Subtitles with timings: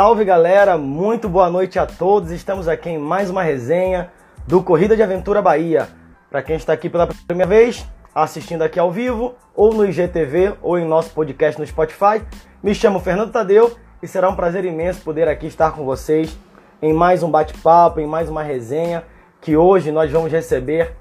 [0.00, 2.30] Salve galera, muito boa noite a todos.
[2.30, 4.10] Estamos aqui em mais uma resenha
[4.46, 5.88] do Corrida de Aventura Bahia.
[6.30, 10.78] Para quem está aqui pela primeira vez, assistindo aqui ao vivo, ou no IGTV, ou
[10.78, 12.22] em nosso podcast no Spotify,
[12.62, 16.34] me chamo Fernando Tadeu e será um prazer imenso poder aqui estar com vocês
[16.80, 19.04] em mais um bate-papo, em mais uma resenha,
[19.38, 20.96] que hoje nós vamos receber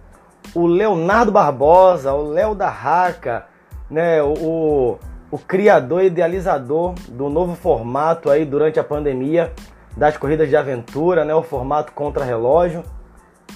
[0.54, 3.46] o Leonardo Barbosa, o Léo da Raca,
[3.89, 5.00] né, o,
[5.32, 9.52] o criador e idealizador do novo formato aí durante a pandemia
[9.96, 12.83] das corridas de aventura, né, o formato contra-relógio.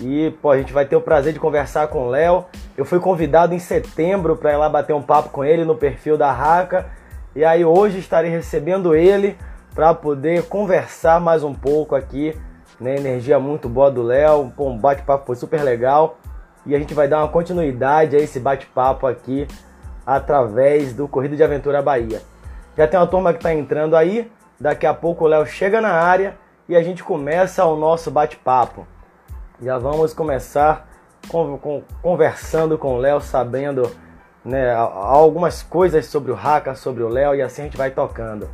[0.02, 2.46] E pô, a gente vai ter o prazer de conversar com o Léo.
[2.76, 6.18] Eu fui convidado em setembro para ir lá bater um papo com ele no perfil
[6.18, 6.88] da Raca.
[7.36, 9.38] E aí hoje estarei recebendo ele
[9.74, 12.36] para poder conversar mais um pouco aqui.
[12.80, 12.96] Né?
[12.96, 14.52] Energia muito boa do Léo.
[14.58, 16.18] Um bate-papo foi super legal.
[16.66, 19.48] E a gente vai dar uma continuidade a esse bate-papo aqui
[20.06, 22.22] através do Corrida de Aventura Bahia.
[22.78, 25.92] Já tem uma turma que está entrando aí, daqui a pouco o Léo chega na
[25.92, 26.36] área
[26.68, 28.88] e a gente começa o nosso bate-papo.
[29.62, 30.88] Já vamos começar
[31.28, 33.90] com, com, conversando com o Léo, sabendo
[34.44, 38.50] né, algumas coisas sobre o Haka, sobre o Léo e assim a gente vai tocando.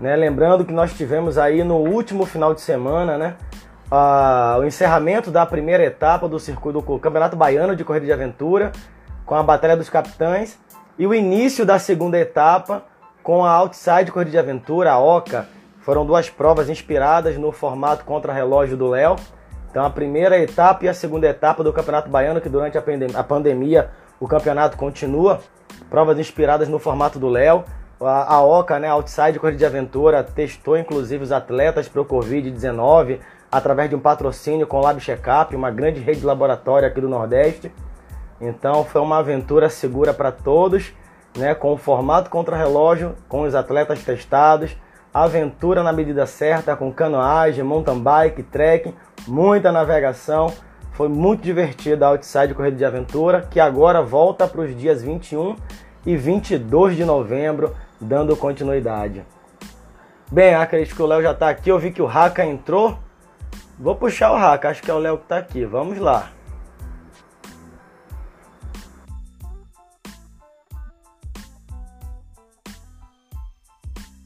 [0.00, 3.36] Né, lembrando que nós tivemos aí no último final de semana né,
[4.58, 8.72] o encerramento da primeira etapa do circuito do Campeonato Baiano de Corrida de Aventura,
[9.28, 10.58] com a Batalha dos Capitães,
[10.98, 12.82] e o início da segunda etapa
[13.22, 15.46] com a Outside Corrida de Aventura, a OCA.
[15.82, 19.16] Foram duas provas inspiradas no formato contra-relógio do Léo.
[19.70, 23.10] Então a primeira etapa e a segunda etapa do Campeonato Baiano, que durante a, pandem
[23.14, 25.40] a pandemia o campeonato continua.
[25.90, 27.64] Provas inspiradas no formato do Léo.
[28.00, 33.18] A, a OCA, né, Outside Corrida de Aventura, testou inclusive os atletas para o Covid-19
[33.52, 37.10] através de um patrocínio com o Lab Checkup, uma grande rede de laboratório aqui do
[37.10, 37.70] Nordeste.
[38.40, 40.92] Então foi uma aventura segura para todos,
[41.36, 44.76] né, com o formato contra-relógio, com os atletas testados,
[45.12, 48.94] aventura na medida certa, com canoagem, mountain bike, trekking,
[49.26, 50.52] muita navegação.
[50.92, 55.56] Foi muito divertido a Outside Corrida de Aventura, que agora volta para os dias 21
[56.04, 59.24] e 22 de novembro, dando continuidade.
[60.30, 61.70] Bem, acredito que o Léo já está aqui.
[61.70, 62.98] Eu vi que o Raka entrou.
[63.78, 65.64] Vou puxar o Raka, acho que é o Léo que está aqui.
[65.64, 66.30] Vamos lá.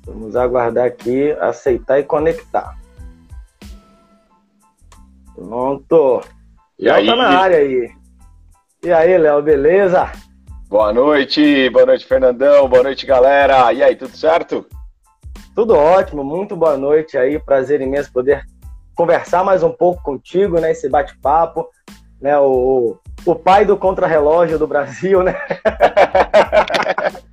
[0.04, 2.76] Vamos aguardar aqui, aceitar e conectar.
[5.34, 6.20] Pronto.
[6.78, 7.06] E aí?
[7.06, 7.90] tá na área aí.
[8.82, 10.10] E aí, Léo, beleza?
[10.68, 13.72] Boa noite, boa noite, Fernandão, boa noite, galera.
[13.72, 14.66] E aí, tudo certo?
[15.54, 17.38] Tudo ótimo, muito boa noite aí.
[17.38, 18.44] Prazer imenso poder
[18.94, 20.72] conversar mais um pouco contigo, né?
[20.72, 21.68] Esse bate-papo,
[22.20, 22.36] né?
[22.38, 25.36] O, o pai do contrarrelógio do Brasil, né?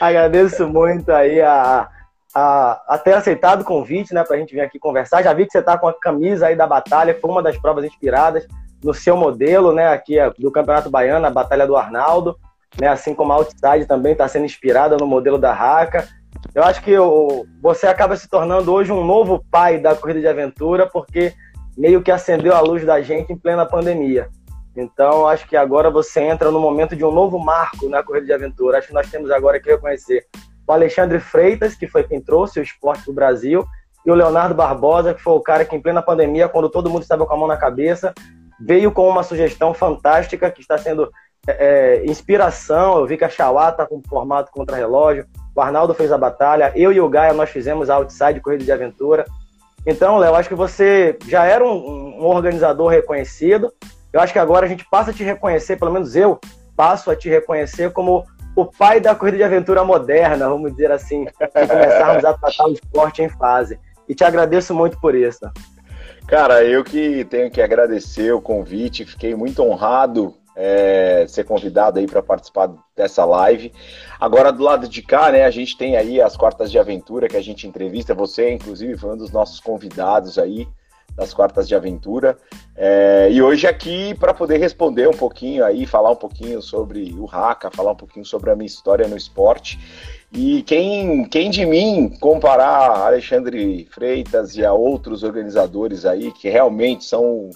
[0.00, 1.88] Agradeço muito aí a,
[2.34, 5.22] a, a ter aceitado o convite, né, para a gente vir aqui conversar.
[5.22, 7.84] Já vi que você está com a camisa aí da batalha, foi uma das provas
[7.84, 8.46] inspiradas
[8.84, 12.36] no seu modelo, né, aqui é do Campeonato Baiano, a Batalha do Arnaldo,
[12.78, 16.06] né, assim como a Outside também está sendo inspirada no modelo da Raca.
[16.54, 20.28] Eu acho que o, você acaba se tornando hoje um novo pai da corrida de
[20.28, 21.32] aventura, porque
[21.76, 24.28] meio que acendeu a luz da gente em plena pandemia.
[24.76, 28.32] Então, acho que agora você entra no momento de um novo marco na corrida de
[28.32, 28.78] aventura.
[28.78, 30.26] Acho que nós temos agora que reconhecer
[30.66, 33.64] o Alexandre Freitas, que foi quem trouxe o esporte para o Brasil,
[34.04, 37.02] e o Leonardo Barbosa, que foi o cara que, em plena pandemia, quando todo mundo
[37.02, 38.12] estava com a mão na cabeça,
[38.60, 41.10] veio com uma sugestão fantástica que está sendo
[41.46, 42.98] é, é inspiração.
[42.98, 46.92] Eu vi que a Chauá está com formato contra-relógio, o Arnaldo fez a batalha, eu
[46.92, 49.24] e o Gaia nós fizemos a Outside Corrida de Aventura.
[49.86, 53.72] Então, Léo, acho que você já era um, um organizador reconhecido.
[54.16, 56.40] Eu acho que agora a gente passa a te reconhecer, pelo menos eu
[56.74, 58.24] passo a te reconhecer como
[58.56, 62.72] o pai da corrida de aventura moderna, vamos dizer assim, e começarmos a tratar o
[62.72, 63.78] esporte em fase.
[64.08, 65.40] E te agradeço muito por isso.
[66.26, 72.06] Cara, eu que tenho que agradecer o convite, fiquei muito honrado é, ser convidado aí
[72.06, 73.70] para participar dessa live.
[74.18, 77.36] Agora do lado de cá, né, a gente tem aí as quartas de aventura que
[77.36, 78.14] a gente entrevista.
[78.14, 80.66] Você, inclusive, foi um dos nossos convidados aí
[81.16, 82.36] das quartas de aventura.
[82.76, 87.26] É, e hoje aqui para poder responder um pouquinho aí, falar um pouquinho sobre o
[87.30, 89.78] Haka, falar um pouquinho sobre a minha história no esporte.
[90.30, 97.04] E quem, quem de mim comparar Alexandre Freitas e a outros organizadores aí que realmente
[97.04, 97.48] são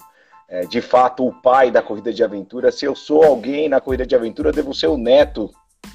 [0.49, 4.05] é, de fato o pai da corrida de aventura, se eu sou alguém na corrida
[4.05, 5.49] de aventura, devo ser o neto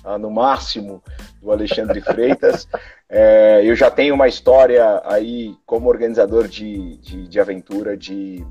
[0.04, 1.02] ah, no máximo,
[1.42, 2.68] do Alexandre Freitas.
[3.08, 8.44] É, eu já tenho uma história aí como organizador de, de, de aventura de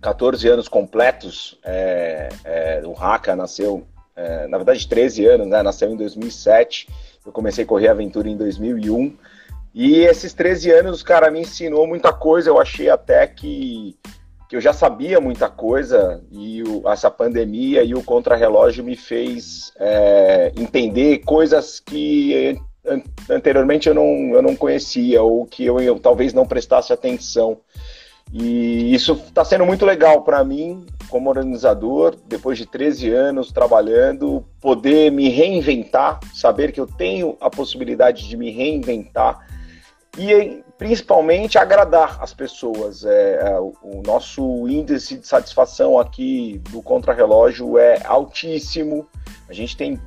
[0.00, 1.58] 14 anos completos.
[1.64, 5.62] É, é, o Haka nasceu, é, na verdade, 13 anos, né?
[5.62, 6.88] Nasceu em 2007.
[7.26, 9.16] Eu comecei a correr aventura em 2001.
[9.74, 12.50] E esses 13 anos, cara, me ensinou muita coisa.
[12.50, 13.96] Eu achei até que,
[14.48, 19.72] que eu já sabia muita coisa e o, essa pandemia e o contrarrelógio me fez
[19.80, 22.56] é, entender coisas que
[23.30, 27.58] anteriormente eu não, eu não conhecia ou que eu, eu talvez não prestasse atenção.
[28.32, 34.44] E isso está sendo muito legal para mim, como organizador, depois de 13 anos trabalhando,
[34.60, 39.46] poder me reinventar, saber que eu tenho a possibilidade de me reinventar
[40.18, 43.04] e principalmente agradar as pessoas.
[43.04, 49.06] É, é, o nosso índice de satisfação aqui do contrarrelógio é altíssimo.
[49.48, 50.00] A gente tem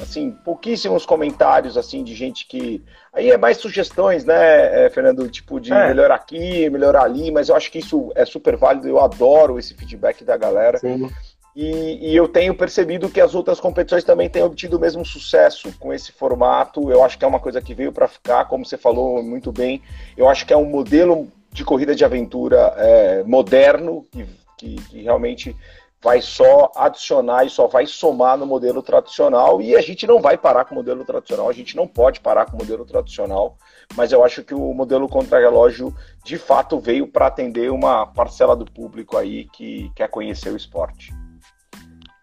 [0.00, 5.58] assim pouquíssimos comentários assim de gente que aí é mais sugestões, né, é, Fernando, tipo
[5.58, 5.88] de é.
[5.88, 8.88] melhorar aqui, melhorar ali, mas eu acho que isso é super válido.
[8.88, 10.78] Eu adoro esse feedback da galera.
[10.78, 11.08] Sim.
[11.56, 15.72] E, e, eu tenho percebido que as outras competições também têm obtido o mesmo sucesso
[15.78, 16.90] com esse formato.
[16.92, 19.80] Eu acho que é uma coisa que veio para ficar, como você falou muito bem.
[20.18, 24.26] Eu acho que é um modelo de corrida de aventura é, moderno, que,
[24.58, 25.56] que, que realmente
[26.02, 29.60] vai só adicionar e só vai somar no modelo tradicional.
[29.60, 32.46] E a gente não vai parar com o modelo tradicional, a gente não pode parar
[32.46, 33.56] com o modelo tradicional.
[33.96, 35.94] Mas eu acho que o modelo contra-relógio
[36.24, 41.12] de fato veio para atender uma parcela do público aí que quer conhecer o esporte.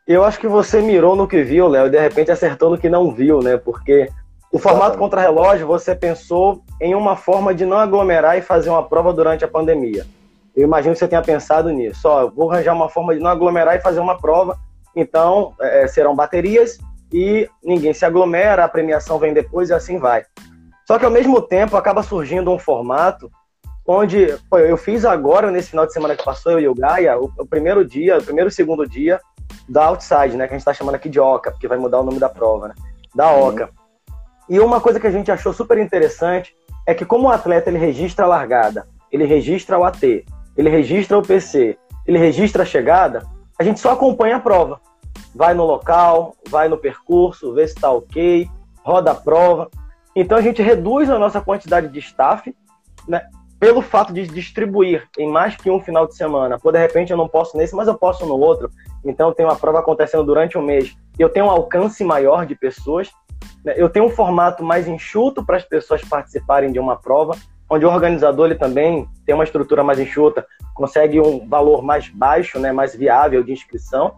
[0.06, 2.90] Eu acho que você mirou no que viu, Léo, e de repente acertou no que
[2.90, 3.56] não viu, né?
[3.56, 4.10] Porque
[4.52, 9.12] o formato contra-relógio, você pensou em uma forma de não aglomerar e fazer uma prova
[9.12, 10.06] durante a pandemia.
[10.56, 12.08] Eu imagino que você tenha pensado nisso.
[12.08, 14.58] Ó, vou arranjar uma forma de não aglomerar e fazer uma prova.
[14.96, 16.78] Então, é, serão baterias
[17.12, 20.24] e ninguém se aglomera, a premiação vem depois e assim vai.
[20.86, 23.32] Só que ao mesmo tempo acaba surgindo um formato
[23.86, 27.18] onde pô, eu fiz agora, nesse final de semana que passou, eu e o Gaia,
[27.20, 29.20] o, o primeiro dia, o primeiro e segundo dia,
[29.68, 30.48] da Outside, né?
[30.48, 32.70] Que a gente está chamando aqui de OCA, porque vai mudar o nome da prova,
[32.70, 32.76] né?
[33.14, 33.48] Da uhum.
[33.48, 33.70] OCA.
[34.50, 37.78] E uma coisa que a gente achou super interessante é que como o atleta ele
[37.78, 40.26] registra a largada, ele registra o AT,
[40.58, 43.26] ele registra o PC, ele registra a chegada,
[43.58, 44.80] a gente só acompanha a prova.
[45.36, 48.50] Vai no local, vai no percurso, vê se está ok,
[48.84, 49.70] roda a prova.
[50.16, 52.56] Então a gente reduz a nossa quantidade de staff,
[53.08, 53.22] né?
[53.64, 57.18] pelo fato de distribuir em mais que um final de semana, por de repente eu
[57.18, 58.70] não posso nesse, mas eu posso no outro,
[59.06, 63.10] então tem uma prova acontecendo durante um mês, eu tenho um alcance maior de pessoas,
[63.64, 63.74] né?
[63.78, 67.38] eu tenho um formato mais enxuto para as pessoas participarem de uma prova,
[67.74, 72.60] onde o organizador ele também tem uma estrutura mais enxuta, consegue um valor mais baixo,
[72.60, 74.16] né, mais viável de inscrição.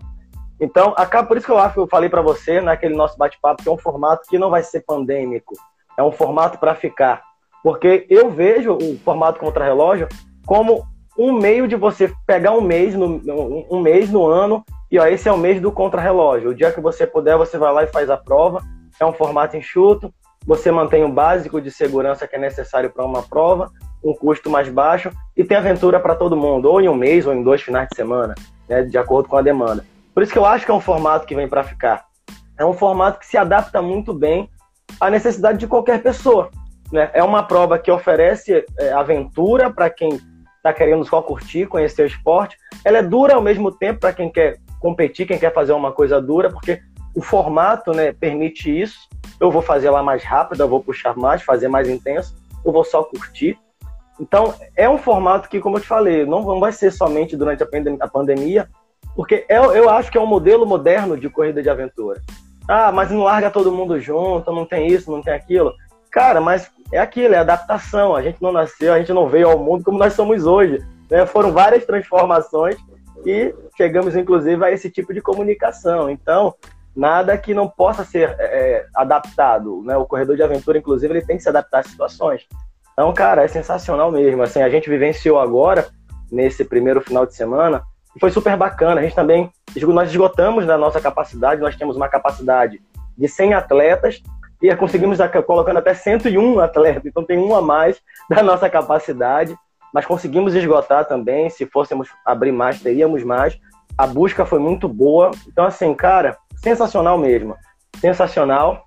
[0.59, 3.69] Então, acaba por isso que eu acho eu falei para você naquele nosso bate-papo que
[3.69, 5.53] é um formato que não vai ser pandêmico,
[5.97, 7.23] é um formato para ficar.
[7.63, 10.07] Porque eu vejo o formato contra-relógio
[10.45, 10.85] como
[11.17, 13.21] um meio de você pegar um mês no,
[13.71, 16.49] um mês no ano e ó, esse é o mês do contra-relógio.
[16.49, 18.61] O dia que você puder, você vai lá e faz a prova.
[18.99, 20.13] É um formato enxuto,
[20.45, 23.71] você mantém o básico de segurança que é necessário para uma prova,
[24.03, 27.33] um custo mais baixo e tem aventura para todo mundo, ou em um mês ou
[27.33, 28.35] em dois finais de semana,
[28.69, 29.83] né, de acordo com a demanda.
[30.13, 32.05] Por isso que eu acho que é um formato que vem para ficar.
[32.57, 34.49] É um formato que se adapta muito bem
[34.99, 36.49] à necessidade de qualquer pessoa.
[36.91, 37.09] Né?
[37.13, 40.19] É uma prova que oferece é, aventura para quem
[40.55, 42.57] está querendo só curtir, conhecer o esporte.
[42.83, 46.21] Ela é dura ao mesmo tempo para quem quer competir, quem quer fazer uma coisa
[46.21, 46.79] dura, porque
[47.15, 49.07] o formato né, permite isso.
[49.39, 52.83] Eu vou fazer lá mais rápido, eu vou puxar mais, fazer mais intenso, eu vou
[52.83, 53.57] só curtir.
[54.19, 57.65] Então, é um formato que, como eu te falei, não, vai ser somente durante a,
[57.65, 58.69] pandem a pandemia,
[59.15, 62.21] porque eu, eu acho que é um modelo moderno de corrida de aventura.
[62.67, 65.73] Ah, mas não larga todo mundo junto, não tem isso, não tem aquilo.
[66.11, 68.15] Cara, mas é aquilo, é adaptação.
[68.15, 70.83] A gente não nasceu, a gente não veio ao mundo como nós somos hoje.
[71.09, 71.25] Né?
[71.25, 72.77] Foram várias transformações
[73.25, 76.09] e chegamos, inclusive, a esse tipo de comunicação.
[76.09, 76.55] Então,
[76.95, 79.81] nada que não possa ser é, é, adaptado.
[79.83, 79.97] Né?
[79.97, 82.47] O corredor de aventura, inclusive, ele tem que se adaptar às situações.
[82.93, 84.41] Então, cara, é sensacional mesmo.
[84.41, 85.87] Assim, a gente vivenciou agora,
[86.31, 87.83] nesse primeiro final de semana,
[88.15, 89.01] e foi super bacana.
[89.01, 89.51] A gente também,
[89.87, 92.81] nós esgotamos da nossa capacidade, nós temos uma capacidade
[93.17, 94.21] de 100 atletas,
[94.61, 99.55] e conseguimos colocando até 101 atletas, então tem um a mais da nossa capacidade,
[99.93, 103.57] mas conseguimos esgotar também, se fôssemos abrir mais, teríamos mais.
[103.97, 107.55] A busca foi muito boa, então assim, cara, sensacional mesmo,
[107.99, 108.85] sensacional.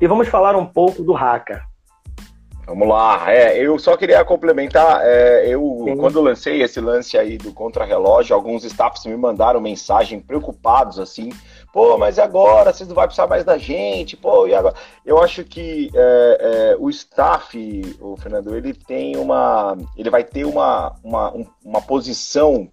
[0.00, 1.68] E vamos falar um pouco do Haka.
[2.68, 5.96] Vamos lá, é, eu só queria complementar, é, eu Sim.
[5.96, 11.30] quando lancei esse lance aí do contrarrelógio, alguns staffs me mandaram mensagem preocupados assim,
[11.72, 14.74] pô, mas agora vocês não vai precisar mais da gente, pô, e agora?
[15.02, 20.44] Eu acho que é, é, o staff, o Fernando, ele tem uma, ele vai ter
[20.44, 21.32] uma, uma,
[21.64, 22.68] uma posição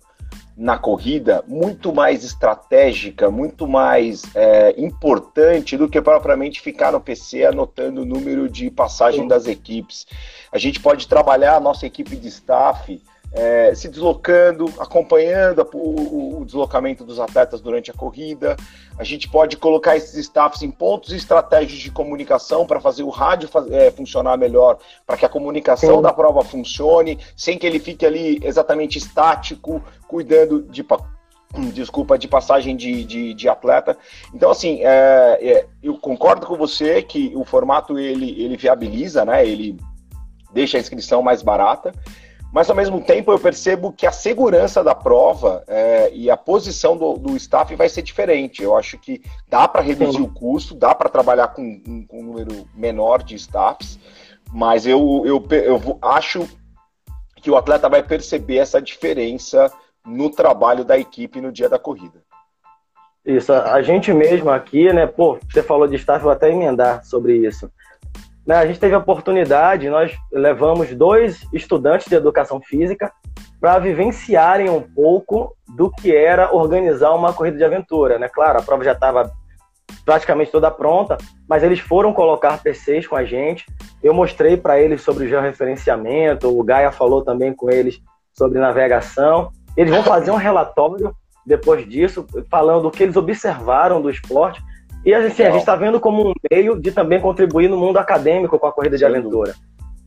[0.58, 7.46] na corrida muito mais estratégica, muito mais é, importante do que propriamente ficar no PC
[7.46, 10.08] anotando o número de passagem das equipes.
[10.52, 13.02] A gente pode trabalhar a nossa equipe de staff
[13.36, 18.56] é, se deslocando, acompanhando o, o, deslocamento dos atletas durante a corrida.
[18.98, 23.50] A gente pode colocar esses staffs em pontos estratégicos de comunicação para fazer o rádio
[23.72, 26.02] é, funcionar melhor, para que a comunicação Sim.
[26.02, 30.82] da prova funcione, sem que ele fique ali exatamente estático, cuidando de
[31.74, 33.98] desculpa, de passagem de, de, de atleta.
[34.34, 39.46] Então, assim, é, é, eu concordo com você que o formato ele, ele viabiliza, né?
[39.46, 39.78] Ele
[40.54, 41.94] deixa a inscrição mais barata.
[42.56, 46.96] Mas ao mesmo tempo eu percebo que a segurança da prova é, e a posição
[46.96, 48.64] do, do, staff vai ser diferente.
[48.64, 50.24] Eu acho que dá para reduzir Sim.
[50.24, 54.00] o custo, dá para trabalhar com, com, um número menor de staffs,
[54.54, 56.48] mas eu, eu, eu acho
[57.42, 59.70] que o atleta vai perceber essa diferença
[60.06, 62.24] no trabalho da equipe no dia da corrida.
[63.26, 65.06] Isso, a gente mesmo aqui, né?
[65.06, 67.70] Pô, você falou de staff, vou até emendar sobre isso
[68.46, 73.12] né, a gente teve a oportunidade, nós levamos dois estudantes de educação física
[73.60, 78.20] para vivenciarem um pouco do que era organizar uma corrida de aventura.
[78.20, 78.30] Né?
[78.30, 79.32] Claro, a prova já estava
[80.06, 81.18] praticamente toda pronta,
[81.50, 83.66] mas eles foram colocar PCs com a gente.
[84.04, 88.00] Eu mostrei para eles sobre o georreferenciamento, o Gaia falou também com eles
[88.38, 89.50] sobre navegação.
[89.76, 94.62] Eles vão fazer um relatório depois disso, falando o que eles observaram do esporte
[95.06, 98.58] e assim, a gente está vendo como um meio de também contribuir no mundo acadêmico
[98.58, 99.54] com a corrida de aventura.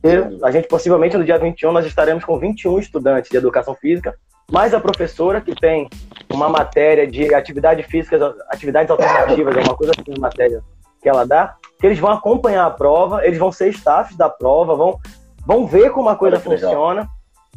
[0.03, 4.13] E a gente possivelmente no dia 21 nós estaremos com 21 estudantes de educação física,
[4.51, 5.89] mais a professora que tem
[6.31, 10.61] uma matéria de atividade física, atividades alternativas, é uma coisa assim, uma matéria
[11.01, 14.75] que ela dá, que eles vão acompanhar a prova, eles vão ser staffs da prova,
[14.75, 14.99] vão,
[15.45, 17.07] vão ver como a coisa funciona legal.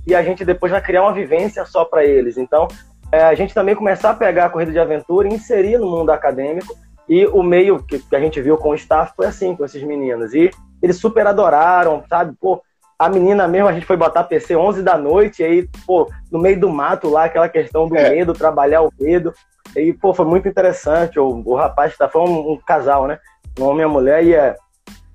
[0.07, 2.37] e a gente depois vai criar uma vivência só para eles.
[2.37, 2.69] Então,
[3.11, 6.11] é, a gente também começar a pegar a corrida de aventura e inserir no mundo
[6.11, 6.77] acadêmico
[7.13, 9.83] e o meio que, que a gente viu com o staff foi assim, com esses
[9.83, 10.33] meninos.
[10.33, 10.51] E
[10.83, 12.35] eles super adoraram, sabe?
[12.41, 12.63] Pô,
[12.99, 16.39] a menina mesmo, a gente foi botar PC 11 da noite, e aí, pô, no
[16.39, 18.09] meio do mato lá, aquela questão do é.
[18.09, 19.31] medo, trabalhar o medo.
[19.77, 21.21] E, pô, foi muito interessante.
[21.21, 23.19] O, o rapaz, tá, foi um, um casal, né?
[23.61, 24.57] Um homem e uma mulher, e, é,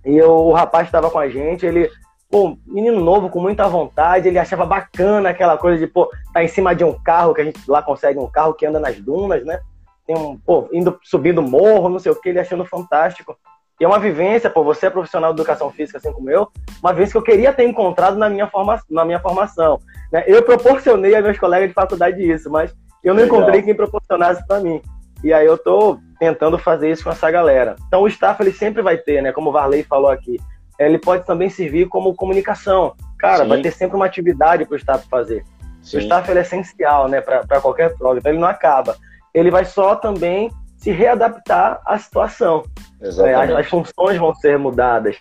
[0.05, 1.89] e o, o rapaz estava com a gente, ele,
[2.29, 6.47] pô, menino novo, com muita vontade, ele achava bacana aquela coisa de, pô, tá em
[6.47, 9.43] cima de um carro, que a gente lá consegue um carro que anda nas dunas,
[9.43, 9.59] né?
[10.07, 13.37] Tem um, pô, indo subindo morro, não sei o que, ele achando fantástico.
[13.79, 16.47] E é uma vivência, pô, você é profissional de educação física, assim como eu,
[16.81, 19.79] uma vivência que eu queria ter encontrado na minha, forma, na minha formação.
[20.11, 20.23] Né?
[20.25, 22.73] Eu proporcionei a meus colegas de faculdade isso, mas
[23.03, 23.37] eu não Legal.
[23.37, 24.81] encontrei quem proporcionasse para mim.
[25.23, 27.75] E aí eu tô tentando fazer isso com essa galera.
[27.87, 29.31] Então o staff ele sempre vai ter, né?
[29.31, 30.39] Como o Varley falou aqui,
[30.79, 32.95] ele pode também servir como comunicação.
[33.19, 33.49] Cara, Sim.
[33.49, 35.43] vai ter sempre uma atividade para o staff fazer.
[35.81, 35.97] Sim.
[35.97, 38.95] O staff ele é essencial, né, para qualquer prova, então ele não acaba
[39.33, 42.63] ele vai só também se readaptar à situação.
[43.01, 43.53] Exatamente.
[43.53, 45.17] As, as funções vão ser mudadas.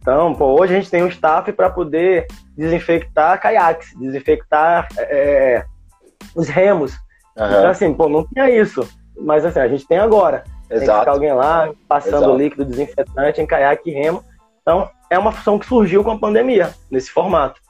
[0.00, 5.64] Então, pô, hoje a gente tem um staff para poder desinfectar caiaques, desinfectar é, é,
[6.34, 6.92] os remos.
[7.36, 7.46] Uhum.
[7.46, 8.88] Então, assim, pô, não tinha isso.
[9.20, 10.44] Mas assim, a gente tem agora.
[10.70, 10.78] Exato.
[10.78, 12.36] Tem que ficar alguém lá passando Exato.
[12.36, 14.22] líquido desinfetante em caiaque e remo.
[14.62, 17.60] Então, é uma função que surgiu com a pandemia, nesse formato.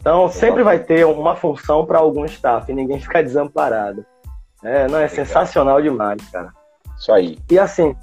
[0.00, 4.04] Então, sempre vai ter uma função para algum staff e ninguém ficar desamparado.
[4.62, 6.52] É, não, é sensacional demais, cara.
[6.98, 7.38] Isso aí.
[7.50, 7.94] E assim,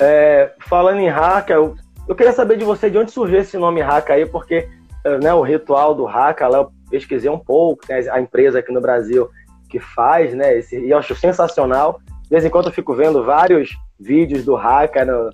[0.00, 1.74] é, falando em Haka, eu,
[2.08, 4.68] eu, queria saber de você de onde surgiu esse nome Haka aí, porque
[5.04, 8.72] é, né, o ritual do Haka, lá eu pesquisei um pouco, tem a empresa aqui
[8.72, 9.28] no Brasil
[9.68, 10.58] que faz, né?
[10.58, 12.00] Esse, e eu acho sensacional.
[12.24, 15.30] De vez em quando eu fico vendo vários vídeos do Haka no,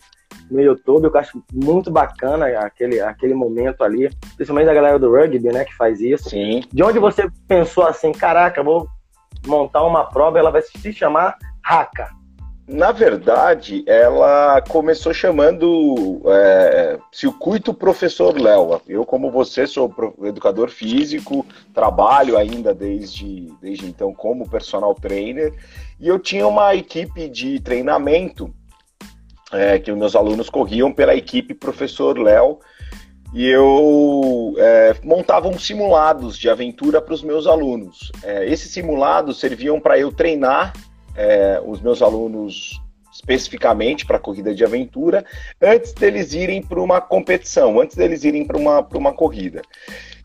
[0.50, 5.52] no YouTube, eu acho muito bacana aquele, aquele momento ali, principalmente da galera do rugby,
[5.52, 6.30] né, que faz isso.
[6.30, 6.62] Sim.
[6.72, 8.88] De onde você pensou assim, caraca, vou
[9.44, 12.14] montar uma prova, ela vai se chamar Haka.
[12.68, 18.82] Na verdade, ela começou chamando é, Circuito Professor Léo.
[18.88, 25.54] Eu, como você, sou educador físico, trabalho ainda desde, desde então como personal trainer,
[26.00, 28.52] e eu tinha uma equipe de treinamento
[29.52, 32.58] é, que os meus alunos corriam pela equipe Professor Léo,
[33.36, 38.10] e eu é, montava uns simulados de aventura para os meus alunos.
[38.22, 40.72] É, esses simulados serviam para eu treinar
[41.14, 42.80] é, os meus alunos
[43.12, 45.22] especificamente para corrida de aventura
[45.60, 49.60] antes deles irem para uma competição, antes deles irem para uma, uma corrida.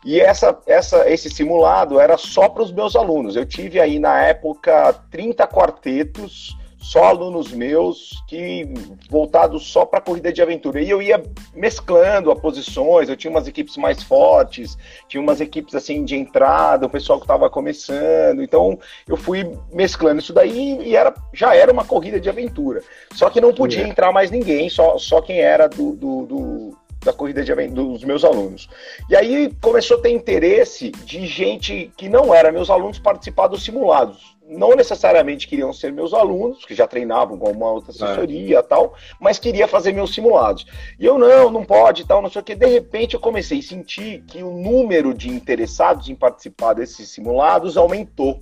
[0.06, 3.36] E essa, essa, esse simulado era só para os meus alunos.
[3.36, 8.68] Eu tive aí na época 30 quartetos só alunos meus que
[9.10, 10.82] voltados só para corrida de aventura.
[10.82, 11.24] E eu ia
[11.54, 16.88] mesclando as posições, eu tinha umas equipes mais fortes, tinha umas equipes assim de entrada,
[16.88, 18.42] o pessoal que estava começando.
[18.42, 22.82] Então eu fui mesclando isso daí e era, já era uma corrida de aventura.
[23.14, 27.12] Só que não podia entrar mais ninguém, só, só quem era do, do, do da
[27.12, 28.70] corrida de dos meus alunos.
[29.10, 33.64] E aí começou a ter interesse de gente que não era meus alunos participar dos
[33.64, 34.38] simulados.
[34.52, 38.94] Não necessariamente queriam ser meus alunos, que já treinavam com uma outra assessoria e tal,
[39.20, 40.66] mas queria fazer meus simulados.
[41.00, 42.54] E eu não, não pode tal, não sei o que.
[42.54, 47.78] De repente eu comecei a sentir que o número de interessados em participar desses simulados
[47.78, 48.42] aumentou.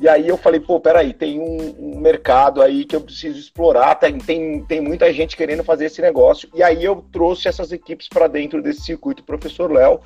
[0.00, 3.96] E aí eu falei, pô, peraí, tem um, um, mercado aí que eu preciso explorar,
[3.96, 6.48] tem, tem, tem muita gente querendo fazer esse negócio.
[6.54, 10.00] E aí eu trouxe essas equipes para dentro desse circuito, professor Léo.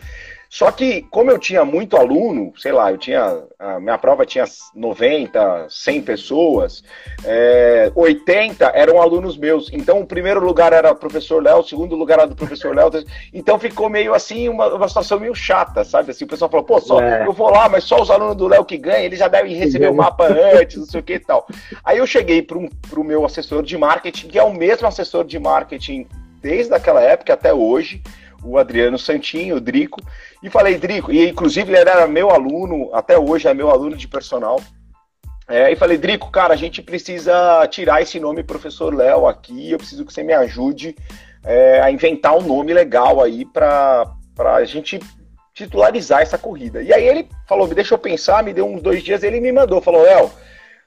[0.54, 3.42] Só que, como eu tinha muito aluno, sei lá, eu tinha.
[3.58, 6.84] A minha prova tinha 90, 100 pessoas,
[7.24, 9.68] é, 80 eram alunos meus.
[9.72, 12.88] Então, o primeiro lugar era o professor Léo, o segundo lugar era do professor Léo.
[13.32, 16.12] Então, ficou meio assim, uma, uma situação meio chata, sabe?
[16.12, 17.26] Assim, o pessoal falou, pô, só, é.
[17.26, 19.90] eu vou lá, mas só os alunos do Léo que ganham, eles já devem receber
[19.90, 21.48] o mapa antes, não sei o que e tal.
[21.84, 25.36] Aí eu cheguei para o meu assessor de marketing, que é o mesmo assessor de
[25.36, 26.06] marketing
[26.40, 28.00] desde aquela época até hoje
[28.44, 30.00] o Adriano Santinho, o Drico,
[30.42, 34.06] e falei, Drico, e inclusive ele era meu aluno, até hoje é meu aluno de
[34.06, 34.60] personal.
[35.48, 39.78] É, e falei, Drico, cara, a gente precisa tirar esse nome Professor Léo aqui, eu
[39.78, 40.94] preciso que você me ajude
[41.44, 44.06] é, a inventar um nome legal aí para
[44.38, 44.98] a gente
[45.52, 46.82] titularizar essa corrida.
[46.82, 49.52] E aí ele falou, me deixa eu pensar, me deu uns dois dias, ele me
[49.52, 50.30] mandou, falou, Léo,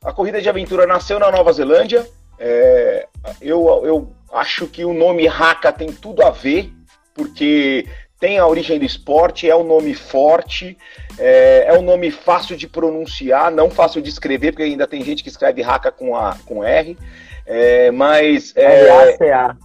[0.04, 2.06] a corrida de aventura nasceu na Nova Zelândia,
[2.40, 3.08] é,
[3.42, 6.72] eu, eu acho que o nome Haka tem tudo a ver
[7.18, 7.86] porque
[8.20, 10.78] tem a origem do esporte, é um nome forte,
[11.18, 15.24] é, é, um nome fácil de pronunciar, não fácil de escrever, porque ainda tem gente
[15.24, 16.98] que escreve raca com, a, com R,
[17.46, 18.54] é, mas...
[18.56, 19.58] É, R-A-C-A.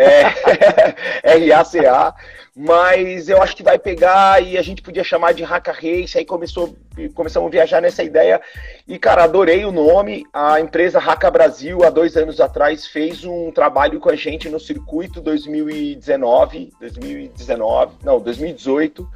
[0.00, 2.14] É, R-A-C-A,
[2.56, 6.24] mas eu acho que vai pegar e a gente podia chamar de Haka Race, aí
[6.24, 6.74] começou,
[7.14, 8.40] começamos a viajar nessa ideia,
[8.88, 13.52] e cara, adorei o nome, a empresa Haka Brasil, há dois anos atrás, fez um
[13.52, 19.06] trabalho com a gente no circuito 2019, 2019, não, 2018,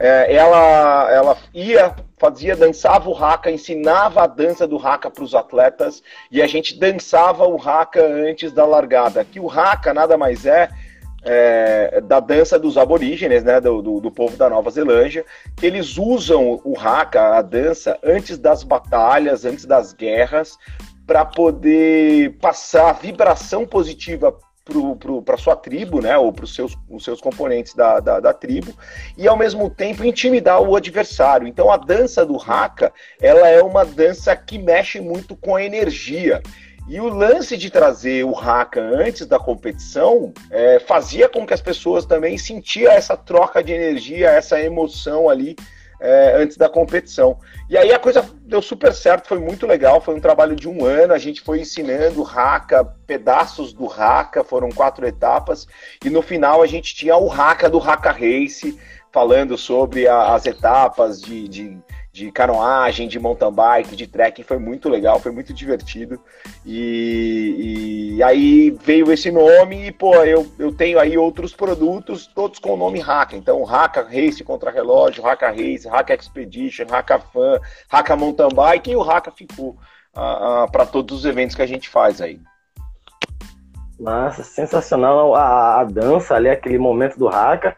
[0.00, 5.34] é, ela, ela ia, fazia, dançava o haka, ensinava a dança do haka para os
[5.34, 9.22] atletas e a gente dançava o haka antes da largada.
[9.22, 10.70] Que o haka nada mais é,
[11.22, 15.22] é da dança dos aborígenes, né, do, do, do, povo da Nova Zelândia,
[15.60, 20.56] eles usam o haka, a dança, antes das batalhas, antes das guerras,
[21.06, 24.34] para poder passar vibração positiva
[25.24, 28.72] para sua tribo, né, ou para os seus, os seus componentes da, da, da, tribo,
[29.16, 31.46] e ao mesmo tempo intimidar o adversário.
[31.46, 36.42] Então a dança do Haka, ela é uma dança que mexe muito com a energia.
[36.88, 41.60] E o lance de trazer o Haka antes da competição é, fazia com que as
[41.60, 45.56] pessoas também sentiam essa troca de energia, essa emoção ali
[46.00, 47.38] é, antes da competição.
[47.68, 50.84] E aí a coisa deu super certo, foi muito legal, foi um trabalho de um
[50.84, 55.66] ano, a gente foi ensinando Haka, pedaços do Haka, foram quatro etapas,
[56.04, 58.78] e no final a gente tinha o Haka do Haka Race,
[59.12, 61.78] falando sobre a, as etapas de, de
[62.20, 66.20] de canoagem, de mountain bike, de trekking, foi muito legal, foi muito divertido.
[66.66, 72.58] E, e, aí veio esse nome e, pô, eu, eu tenho aí outros produtos, todos
[72.58, 73.36] com o nome Haka.
[73.36, 77.58] Então, Haka Race contra relógio, Haka Race, Haka Expedition, Haka Fan,
[77.90, 79.78] Haka Mountain Bike e o Haka ficou
[80.14, 82.38] uh, uh, para todos os eventos que a gente faz aí.
[83.98, 87.74] Nossa, sensacional a, a dança ali, aquele momento do Haka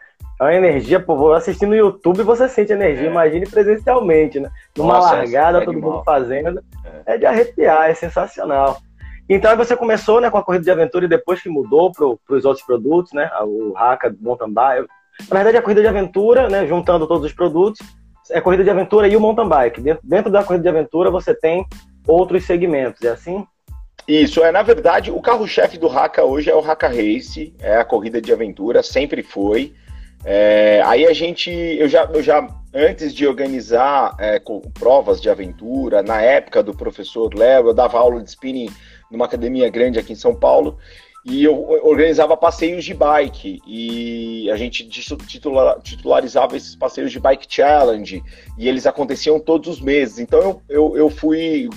[0.48, 3.10] é uma energia, pô, assistindo no YouTube você sente energia, é.
[3.10, 4.50] imagine presencialmente, né?
[4.76, 6.62] Numa Nossa, largada, é todo mundo fazendo.
[7.06, 7.14] É.
[7.14, 7.18] é.
[7.18, 8.78] de arrepiar, é sensacional.
[9.28, 12.36] Então aí você começou né, com a corrida de aventura e depois que mudou para
[12.36, 13.30] os outros produtos, né?
[13.42, 14.88] O Haka, mountain bike.
[15.28, 16.66] Na verdade, a corrida de aventura, né?
[16.66, 17.80] Juntando todos os produtos,
[18.30, 19.80] é a corrida de aventura e o mountain bike.
[19.80, 21.66] Dentro, dentro da corrida de aventura você tem
[22.06, 23.46] outros segmentos, é assim?
[24.06, 27.84] Isso, é na verdade, o carro-chefe do Haka hoje é o Haka Race, é a
[27.84, 29.72] corrida de aventura, sempre foi.
[30.24, 34.40] É, aí a gente, eu já, eu já antes de organizar é,
[34.72, 38.70] provas de aventura, na época do professor Léo, eu dava aula de spinning
[39.10, 40.78] numa academia grande aqui em São Paulo,
[41.24, 41.54] e eu
[41.84, 48.22] organizava passeios de bike, e a gente titular, titularizava esses passeios de bike challenge,
[48.58, 50.18] e eles aconteciam todos os meses.
[50.18, 51.68] Então eu, eu, eu fui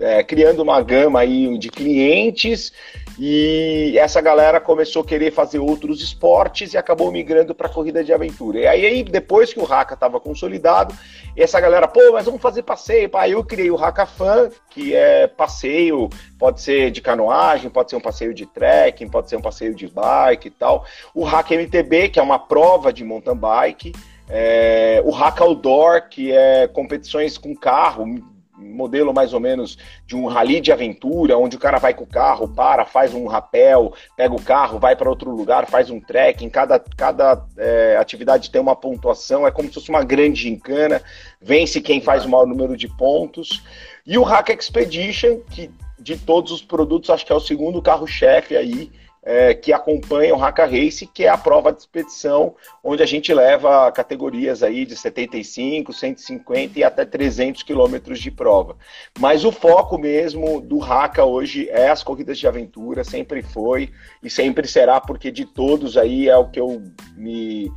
[0.00, 2.72] é, criando uma gama aí de clientes
[3.18, 8.12] e essa galera começou a querer fazer outros esportes e acabou migrando para corrida de
[8.12, 8.58] aventura.
[8.58, 10.94] E aí, depois que o Raka estava consolidado,
[11.34, 13.08] essa galera, pô, mas vamos fazer passeio.
[13.14, 18.00] Aí eu criei o Hackafan, que é passeio, pode ser de canoagem, pode ser um
[18.00, 20.84] passeio de trekking, pode ser um passeio de bike e tal.
[21.14, 23.92] O Hack MTB, que é uma prova de mountain bike.
[24.28, 28.04] É, o Hack Outdoor, que é competições com carro,
[28.58, 32.08] modelo mais ou menos de um rally de aventura, onde o cara vai com o
[32.08, 36.48] carro, para, faz um rapel, pega o carro, vai para outro lugar, faz um trekking.
[36.48, 41.02] Cada, cada é, atividade tem uma pontuação, é como se fosse uma grande gincana.
[41.40, 43.62] Vence quem faz o maior número de pontos.
[44.06, 48.56] E o Hack Expedition, que de todos os produtos, acho que é o segundo carro-chefe
[48.56, 48.90] aí
[49.28, 53.34] é, que acompanha o Haka Race, que é a prova de expedição, onde a gente
[53.34, 58.76] leva categorias aí de 75, 150 e até 300 quilômetros de prova.
[59.18, 63.90] Mas o foco mesmo do Haka hoje é as corridas de aventura, sempre foi
[64.22, 66.80] e sempre será, porque de todos aí é o que eu
[67.16, 67.68] me,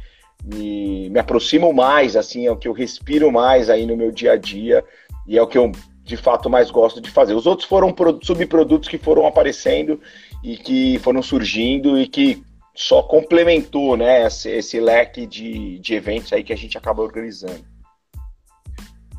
[0.45, 4.33] me, me aproximo mais, assim, é o que eu respiro mais aí no meu dia
[4.33, 4.85] a dia
[5.27, 5.71] e é o que eu
[6.03, 7.35] de fato mais gosto de fazer.
[7.35, 10.01] Os outros foram subprodutos que foram aparecendo
[10.43, 16.31] e que foram surgindo e que só complementou né, esse, esse leque de, de eventos
[16.31, 17.63] aí que a gente acaba organizando.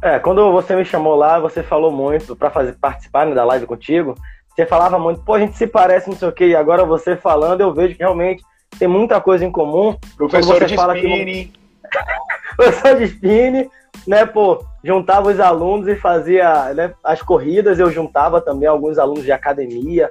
[0.03, 3.67] É, quando você me chamou lá, você falou muito para fazer participar né, da live
[3.67, 4.15] contigo.
[4.49, 7.17] Você falava muito, pô, a gente se parece, não sei o quê, e agora você
[7.17, 8.43] falando, eu vejo que realmente
[8.79, 9.95] tem muita coisa em comum.
[10.17, 11.47] Professor de fala spinning.
[11.47, 11.53] Que...
[12.57, 13.71] Professor de spinning,
[14.07, 19.25] né, pô, juntava os alunos e fazia né, as corridas, eu juntava também alguns alunos
[19.25, 20.11] de academia,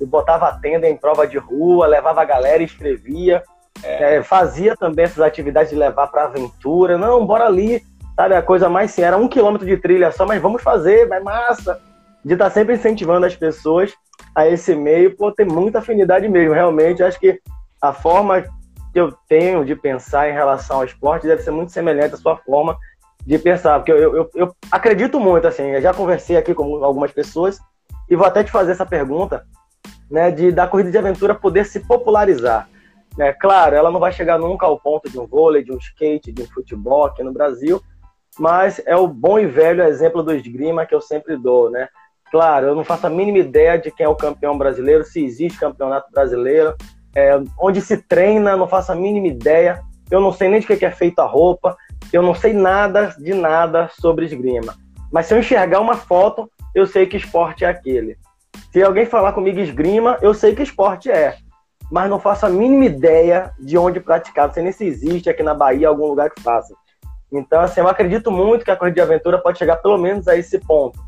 [0.00, 3.42] eu botava a tenda em prova de rua, levava a galera, escrevia,
[3.82, 4.16] é.
[4.16, 6.98] É, fazia também essas atividades de levar para aventura.
[6.98, 7.82] Não, bora ali,
[8.16, 8.34] sabe?
[8.34, 11.80] A coisa mais sim, era um quilômetro de trilha só, mas vamos fazer, vai massa.
[12.24, 13.92] De estar tá sempre incentivando as pessoas
[14.34, 17.02] a esse meio, pô, tem muita afinidade mesmo, realmente.
[17.02, 17.40] Acho que
[17.80, 18.42] a forma
[18.92, 22.36] que eu tenho de pensar em relação ao esporte deve ser muito semelhante à sua
[22.36, 22.76] forma
[23.24, 27.12] de pensar, porque eu, eu, eu acredito muito, assim, eu já conversei aqui com algumas
[27.12, 27.58] pessoas
[28.08, 29.44] e vou até te fazer essa pergunta,
[30.10, 32.68] né, de da corrida de aventura poder se popularizar.
[33.16, 33.32] Né?
[33.32, 36.42] Claro, ela não vai chegar nunca ao ponto de um vôlei, de um skate, de
[36.42, 37.82] um futebol aqui no Brasil,
[38.38, 41.88] mas é o bom e velho exemplo do esgrima que eu sempre dou, né?
[42.30, 45.58] Claro, eu não faço a mínima ideia de quem é o campeão brasileiro, se existe
[45.58, 46.76] campeonato brasileiro,
[47.14, 49.82] é, onde se treina, não faço a mínima ideia.
[50.10, 51.76] Eu não sei nem de que é feita a roupa,
[52.12, 54.74] eu não sei nada de nada sobre esgrima.
[55.10, 58.16] Mas se eu enxergar uma foto, eu sei que esporte é aquele.
[58.72, 61.36] Se alguém falar comigo esgrima, eu sei que esporte é,
[61.90, 64.48] mas não faço a mínima ideia de onde praticar.
[64.48, 66.74] Não sei nem se existe aqui na Bahia algum lugar que faça.
[67.32, 70.36] Então, assim, eu acredito muito que a corrida de aventura pode chegar pelo menos a
[70.36, 70.98] esse ponto,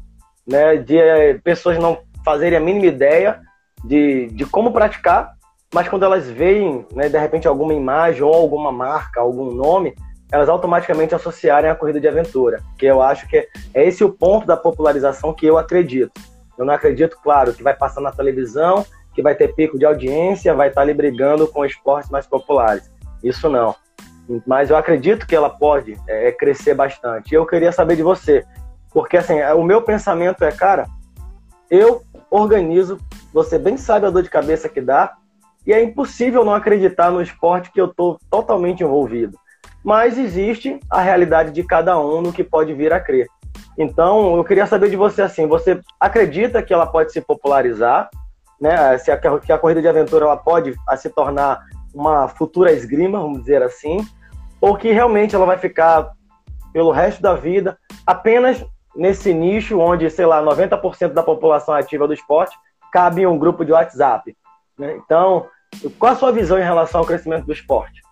[0.47, 0.77] né?
[0.77, 3.41] De eh, pessoas não fazerem a mínima ideia
[3.85, 5.33] de, de como praticar,
[5.73, 9.95] mas quando elas veem, né, de repente, alguma imagem ou alguma marca, algum nome,
[10.31, 12.61] elas automaticamente associarem a corrida de aventura.
[12.79, 16.13] Que eu acho que é esse o ponto da popularização que eu acredito.
[16.61, 20.55] Eu não acredito, claro, que vai passar na televisão, que vai ter pico de audiência,
[20.55, 22.93] vai estar ali brigando com esportes mais populares.
[23.25, 23.75] Isso não.
[24.47, 27.35] Mas eu acredito que ela pode é, crescer bastante.
[27.35, 28.45] Eu queria saber de você,
[28.93, 30.87] porque assim, o meu pensamento é, cara,
[31.71, 32.99] eu organizo,
[33.33, 35.15] você bem sabe a dor de cabeça que dá,
[35.67, 39.35] e é impossível não acreditar no esporte que eu estou totalmente envolvido.
[39.83, 43.29] Mas existe a realidade de cada um no que pode vir a crer.
[43.79, 48.11] Então, eu queria saber de você assim, você acredita que ela pode se popularizar,
[48.61, 48.99] né?
[48.99, 53.41] Se a, que a corrida de aventura ela pode se tornar uma futura esgrima, vamos
[53.41, 54.07] dizer assim,
[54.61, 56.13] ou que realmente ela vai ficar
[56.73, 62.15] pelo resto da vida apenas nesse nicho onde, sei lá, 90% da população ativa do
[62.15, 62.57] esporte
[62.93, 64.37] cabe em um grupo de WhatsApp.
[64.79, 64.99] Né?
[65.05, 65.47] Então,
[65.99, 68.03] qual a sua visão em relação ao crescimento do esporte?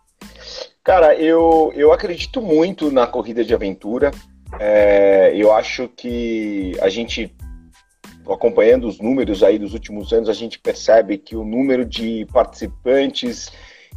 [0.83, 4.11] Cara, eu, eu acredito muito na corrida de aventura.
[4.59, 7.35] É, eu acho que a gente,
[8.29, 13.51] acompanhando os números aí dos últimos anos, a gente percebe que o número de participantes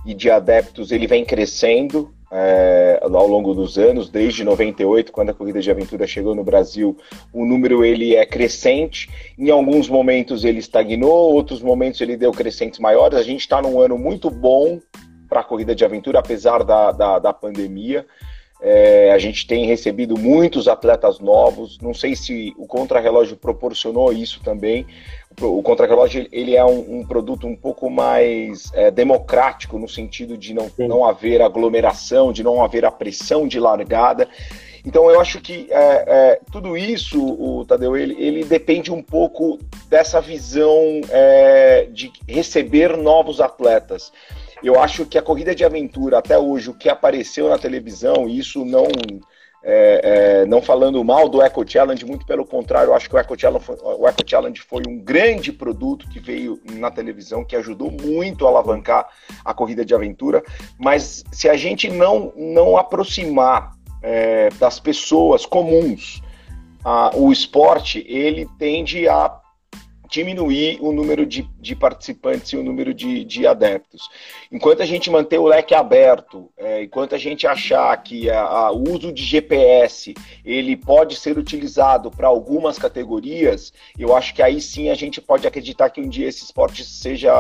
[0.06, 5.34] e de adeptos ele vem crescendo é, ao longo dos anos, desde 98, quando a
[5.34, 6.98] corrida de aventura chegou no Brasil,
[7.34, 9.10] o número ele é crescente.
[9.38, 13.20] Em alguns momentos ele estagnou, outros momentos ele deu crescentes maiores.
[13.20, 14.80] A gente está num ano muito bom
[15.28, 18.06] para a corrida de aventura, apesar da, da, da pandemia.
[18.62, 21.80] É, a gente tem recebido muitos atletas novos.
[21.80, 24.86] Não sei se o contrarrelógio proporcionou isso também.
[25.41, 30.54] O contrarrelógio ele é um, um produto um pouco mais é, democrático no sentido de
[30.54, 34.28] não, não haver aglomeração, de não haver a pressão de largada.
[34.86, 39.60] Então eu acho que é, é, tudo isso, o Tadeu, ele, ele, depende um pouco
[39.88, 44.12] dessa visão é, de receber novos atletas.
[44.63, 48.38] Eu acho que a corrida de aventura, até hoje, o que apareceu na televisão, e
[48.38, 48.86] isso não,
[49.63, 53.19] é, é, não falando mal do Eco Challenge, muito pelo contrário, eu acho que o
[53.19, 57.91] Eco, foi, o Eco Challenge foi um grande produto que veio na televisão, que ajudou
[57.91, 59.08] muito a alavancar
[59.43, 60.43] a corrida de aventura.
[60.80, 66.21] Mas se a gente não, não aproximar é, das pessoas comuns
[66.84, 69.40] a, o esporte, ele tende a
[70.12, 74.10] diminuir o número de, de participantes e o número de, de, adeptos.
[74.52, 79.13] Enquanto a gente manter o leque aberto, é, enquanto a gente achar que o uso
[79.13, 84.95] de GPS ele pode ser utilizado para algumas categorias, eu acho que aí sim a
[84.95, 87.32] gente pode acreditar que um dia esse esporte seja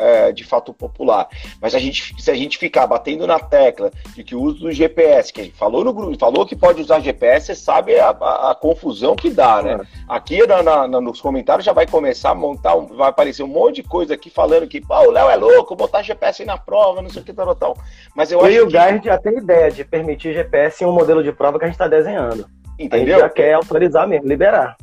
[0.00, 1.28] é, de fato popular.
[1.62, 4.72] Mas a gente, se a gente ficar batendo na tecla de que o uso do
[4.72, 8.08] GPS, que a gente falou no grupo, falou que pode usar GPS, você sabe a,
[8.08, 9.78] a, a confusão que dá, né?
[10.08, 13.76] Aqui na, na, nos comentários já vai começar começar a montar, vai aparecer um monte
[13.76, 17.20] de coisa aqui falando que o Léo é louco, botar GPS na prova, não sei
[17.20, 17.76] o que, tal, tal.
[18.14, 19.06] Mas eu, eu acho e o que...
[19.06, 21.86] Já tem ideia de permitir GPS em um modelo de prova que a gente está
[21.86, 22.46] desenhando.
[22.78, 23.16] Entendeu?
[23.16, 24.76] A gente já quer autorizar mesmo, liberar.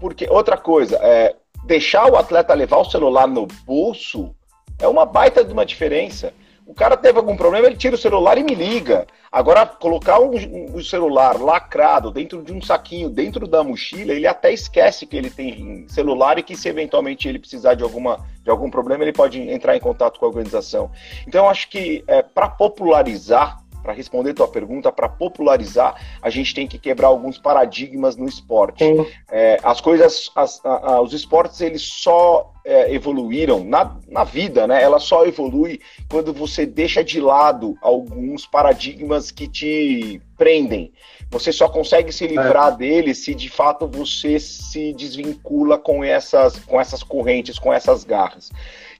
[0.00, 4.34] Porque, outra coisa, é, deixar o atleta levar o celular no bolso
[4.80, 6.34] é uma baita de uma diferença.
[6.66, 9.06] O cara teve algum problema, ele tira o celular e me liga.
[9.30, 10.32] Agora, colocar um,
[10.76, 15.30] um, celular lacrado dentro de um saquinho, dentro da mochila, ele até esquece que ele
[15.30, 19.40] tem celular e que se eventualmente ele precisar de, alguma, de algum problema, ele pode
[19.40, 20.90] entrar em contato com a organização.
[21.26, 26.54] Então, eu acho que é, para popularizar para responder tua pergunta, para popularizar, a gente
[26.54, 28.84] tem que quebrar alguns paradigmas no esporte.
[29.30, 34.66] É, as coisas, as, a, a, os esportes, eles só é, evoluíram na, na vida,
[34.66, 34.82] né?
[34.82, 40.92] Ela só evolui quando você deixa de lado alguns paradigmas que te prendem.
[41.30, 42.76] Você só consegue se livrar é.
[42.76, 48.50] deles se de fato você se desvincula com essas, com essas correntes, com essas garras.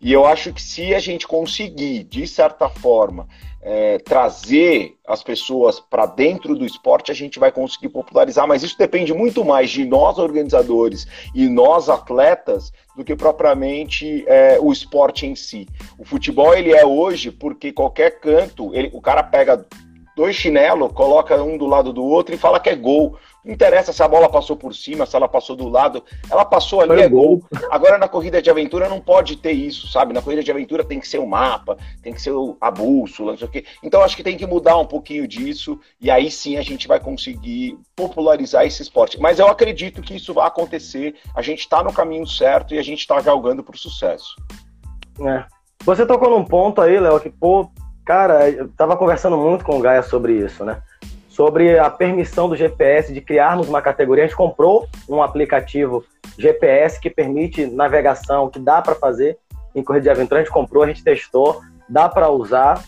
[0.03, 3.29] E eu acho que se a gente conseguir, de certa forma,
[3.62, 8.77] é, trazer as pessoas para dentro do esporte, a gente vai conseguir popularizar, mas isso
[8.77, 15.25] depende muito mais de nós organizadores e nós atletas do que propriamente é, o esporte
[15.25, 15.69] em si.
[15.97, 19.65] O futebol ele é hoje porque qualquer canto, ele, o cara pega
[20.16, 23.16] dois chinelos, coloca um do lado do outro e fala que é gol.
[23.44, 26.81] Não interessa se a bola passou por cima, se ela passou do lado, ela passou
[26.81, 27.38] ali, Foi é gol.
[27.38, 27.44] gol.
[27.70, 30.12] Agora na corrida de aventura não pode ter isso, sabe?
[30.12, 33.38] Na corrida de aventura tem que ser o mapa, tem que ser a bússola, não
[33.38, 33.64] sei o quê.
[33.83, 37.01] Então acho que tem que mudar um pouquinho disso e aí sim a gente vai
[37.01, 39.20] conseguir popularizar esse esporte.
[39.20, 42.83] Mas eu acredito que isso vai acontecer, a gente está no caminho certo e a
[42.83, 44.37] gente está galgando para o sucesso.
[45.20, 45.44] É.
[45.85, 47.68] Você tocou num ponto aí, Léo, que, pô,
[48.05, 50.83] cara, eu tava conversando muito com o Gaia sobre isso, né?
[51.33, 54.25] sobre a permissão do GPS de criarmos uma categoria.
[54.25, 56.05] A gente comprou um aplicativo
[56.38, 59.38] GPS que permite navegação, que dá para fazer
[59.75, 60.41] em corrida de aventura.
[60.41, 62.85] A gente comprou, a gente testou, dá para usar.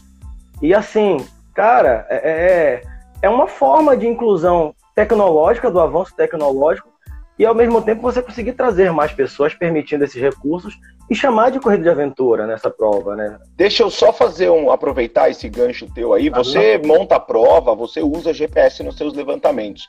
[0.61, 1.17] E assim,
[1.55, 2.83] cara, é, é,
[3.23, 6.91] é uma forma de inclusão tecnológica, do avanço tecnológico,
[7.39, 10.79] e ao mesmo tempo você conseguir trazer mais pessoas permitindo esses recursos
[11.11, 13.39] e chamar de corrida de aventura nessa prova, né?
[13.57, 16.31] Deixa eu só fazer um aproveitar esse gancho teu aí.
[16.31, 19.89] Você ah, monta a prova, você usa GPS nos seus levantamentos.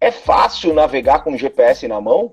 [0.00, 2.32] É fácil navegar com GPS na mão?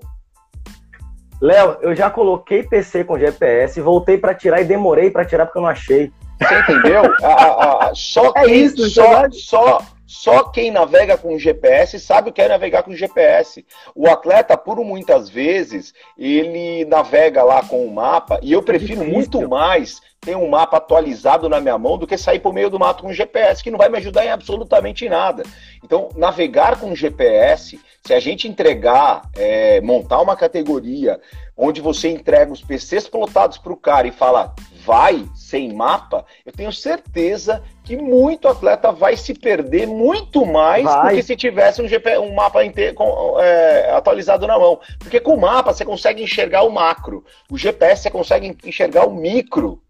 [1.40, 5.58] Léo, eu já coloquei PC com GPS, voltei para tirar e demorei para tirar porque
[5.58, 6.10] eu não achei.
[6.40, 7.02] Você entendeu?
[7.94, 9.78] só é isso, só, só,
[10.14, 13.66] só quem navega com GPS sabe o que é navegar com GPS.
[13.96, 19.06] O atleta, por muitas vezes, ele navega lá com o mapa, e eu prefiro é
[19.06, 22.78] muito mais ter um mapa atualizado na minha mão do que sair por meio do
[22.78, 25.42] mato com GPS, que não vai me ajudar em absolutamente nada.
[25.82, 31.20] Então, navegar com GPS, se a gente entregar, é, montar uma categoria
[31.56, 36.52] onde você entrega os PCs plotados para o cara e fala, vai sem mapa, eu
[36.52, 41.10] tenho certeza que muito atleta vai se perder muito mais vai.
[41.10, 44.78] do que se tivesse um, GP, um mapa inteiro, com, é, atualizado na mão.
[44.98, 49.14] Porque com o mapa você consegue enxergar o macro, o GPS você consegue enxergar o
[49.14, 49.80] micro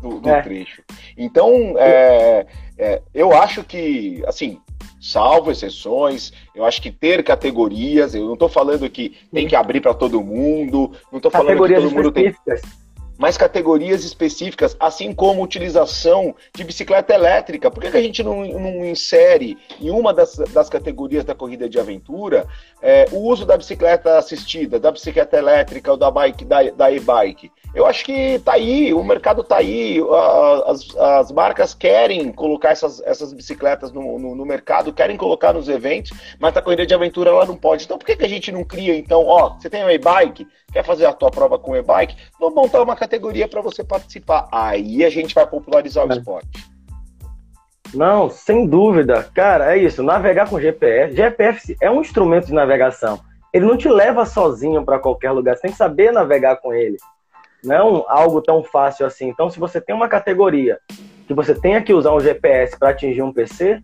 [0.00, 0.42] do, do é.
[0.42, 0.82] trecho.
[1.16, 2.46] Então, é,
[2.78, 4.58] é, eu acho que, assim,
[5.00, 6.32] salvo exceções.
[6.54, 10.22] Eu acho que ter categorias, eu não estou falando que tem que abrir para todo
[10.22, 12.34] mundo, não estou falando que todo mundo tem
[13.20, 17.70] mas categorias específicas, assim como utilização de bicicleta elétrica.
[17.70, 21.68] Por que, que a gente não, não, insere em uma das, das categorias da corrida
[21.68, 22.46] de aventura
[22.80, 27.52] é, o uso da bicicleta assistida, da bicicleta elétrica ou da bike, da, da e-bike?
[27.74, 30.00] Eu acho que tá aí, o mercado tá aí,
[30.66, 35.68] as, as marcas querem colocar essas, essas bicicletas no, no, no, mercado, querem colocar nos
[35.68, 37.84] eventos, mas a corrida de aventura ela não pode.
[37.84, 40.84] Então por que, que a gente não cria, então, ó, você tem um e-bike, quer
[40.84, 43.09] fazer a tua prova com e-bike, vamos montar uma categoria
[43.48, 44.48] para você participar.
[44.52, 46.16] Aí a gente vai popularizar o é.
[46.16, 46.70] esporte.
[47.94, 49.28] Não, sem dúvida.
[49.34, 50.02] Cara, é isso.
[50.02, 51.16] Navegar com GPS.
[51.16, 53.20] GPS é um instrumento de navegação.
[53.52, 55.56] Ele não te leva sozinho para qualquer lugar.
[55.56, 56.96] Você tem que saber navegar com ele.
[57.64, 59.28] Não é algo tão fácil assim.
[59.28, 60.78] Então, se você tem uma categoria
[61.26, 63.82] que você tenha que usar um GPS para atingir um PC,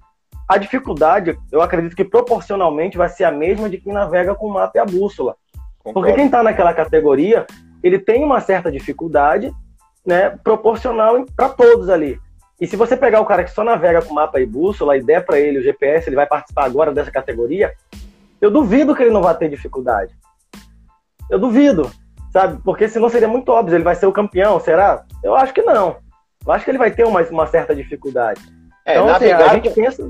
[0.49, 4.53] a dificuldade, eu acredito que proporcionalmente vai ser a mesma de quem navega com o
[4.53, 5.37] mapa e a bússola.
[5.79, 6.01] Concordo.
[6.01, 7.47] Porque quem está naquela categoria,
[7.83, 9.53] ele tem uma certa dificuldade,
[10.05, 12.19] né, proporcional para todos ali.
[12.61, 15.25] E se você pegar o cara que só navega com mapa e bússola e der
[15.25, 17.73] para ele o GPS, ele vai participar agora dessa categoria,
[18.41, 20.15] eu duvido que ele não vai ter dificuldade.
[21.31, 21.91] Eu duvido,
[22.33, 22.61] sabe?
[22.65, 25.05] Porque senão seria muito óbvio, ele vai ser o campeão, será?
[25.23, 25.97] Eu acho que não.
[26.47, 28.41] Eu acho que ele vai ter uma, uma certa dificuldade.
[28.87, 30.09] É, então, navegar, assim, a gente pensa...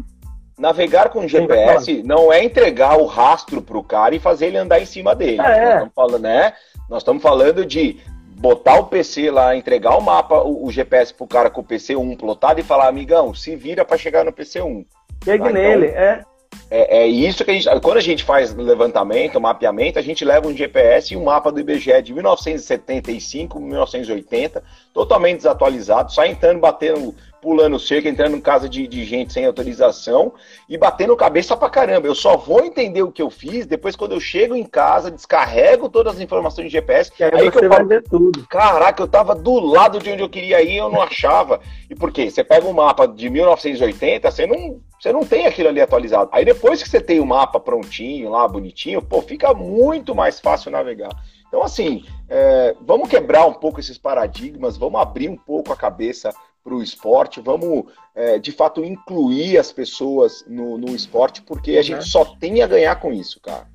[0.58, 4.86] navegar com GPS não é entregar o rastro pro cara e fazer ele andar em
[4.86, 5.40] cima dele.
[5.40, 5.72] É.
[5.72, 6.52] Estamos falando, né?
[6.88, 7.96] Nós estamos falando de
[8.38, 11.96] botar o PC lá, entregar o mapa, o, o GPS pro cara com o PC
[11.96, 14.84] 1 plotado e falar, amigão, se vira para chegar no PC 1.
[15.24, 15.52] Chegue tá?
[15.52, 16.24] nele, então, é.
[16.70, 17.80] É, é, isso que a gente.
[17.80, 21.60] Quando a gente faz levantamento, mapeamento, a gente leva um GPS e um mapa do
[21.60, 24.62] IBGE de 1975, 1980,
[24.96, 30.32] totalmente desatualizado, só entrando, batendo pulando cerca, entrando em casa de, de, gente sem autorização
[30.66, 32.06] e batendo cabeça pra caramba.
[32.06, 35.90] Eu só vou entender o que eu fiz depois quando eu chego em casa, descarrego
[35.90, 37.12] todas as informações de GPS.
[37.20, 38.46] E aí, aí que eu vai ver tudo.
[38.48, 41.60] Caraca, eu tava do lado de onde eu queria ir e eu não achava.
[41.90, 42.30] E por quê?
[42.30, 46.30] Você pega um mapa de 1980, você não, você não tem aquilo ali atualizado.
[46.32, 50.70] Aí depois que você tem o mapa prontinho lá, bonitinho, pô, fica muito mais fácil
[50.70, 51.10] navegar.
[51.48, 56.34] Então, assim, é, vamos quebrar um pouco esses paradigmas, vamos abrir um pouco a cabeça
[56.62, 61.82] para o esporte, vamos é, de fato incluir as pessoas no, no esporte, porque a
[61.82, 63.68] gente só tem a ganhar com isso, cara.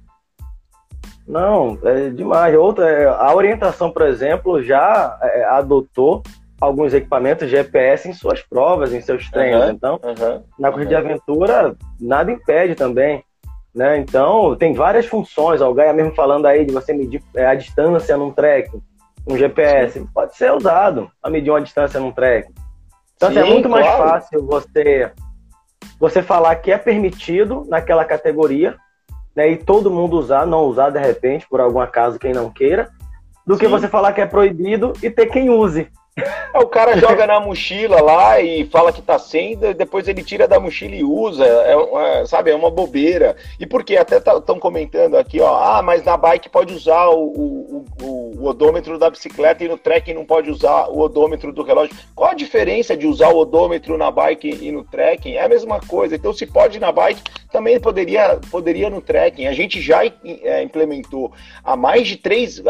[1.25, 2.53] Não, é demais.
[2.57, 6.21] Outra, é, a orientação, por exemplo, já é, adotou
[6.60, 9.65] alguns equipamentos GPS em suas provas, em seus treinos.
[9.65, 11.01] Uhum, então, uhum, na corrida uhum.
[11.01, 13.23] de aventura, nada impede também.
[13.73, 13.99] Né?
[13.99, 15.62] Então, tem várias funções.
[15.62, 18.69] O Gaia mesmo falando aí de você medir é, a distância num trek,
[19.25, 20.07] um GPS, Sim.
[20.13, 22.51] pode ser usado a medir uma distância num trek.
[23.15, 23.86] Então, Sim, assim, é muito claro.
[23.86, 25.12] mais fácil você,
[25.99, 28.75] você falar que é permitido naquela categoria,
[29.36, 32.89] né, e todo mundo usar, não usar de repente, por algum acaso, quem não queira,
[33.45, 33.62] do Sim.
[33.62, 35.88] que você falar que é proibido e ter quem use.
[36.54, 40.60] O cara joga na mochila lá e fala que tá sem, depois ele tira da
[40.60, 43.38] mochila e usa, é uma, sabe, é uma bobeira.
[43.58, 47.24] E porque até estão tá, comentando aqui, ó, ah, mas na bike pode usar o,
[47.24, 48.06] o, o,
[48.39, 51.95] o, odômetro da bicicleta e no trekking não pode usar o odômetro do relógio.
[52.13, 55.36] Qual a diferença de usar o odômetro na bike e no trekking?
[55.36, 56.15] É a mesma coisa.
[56.15, 57.21] Então, se pode na bike,
[57.54, 59.47] também poderia, poderia no trekking.
[59.47, 61.32] A gente já é, implementou
[61.63, 62.62] há mais de três,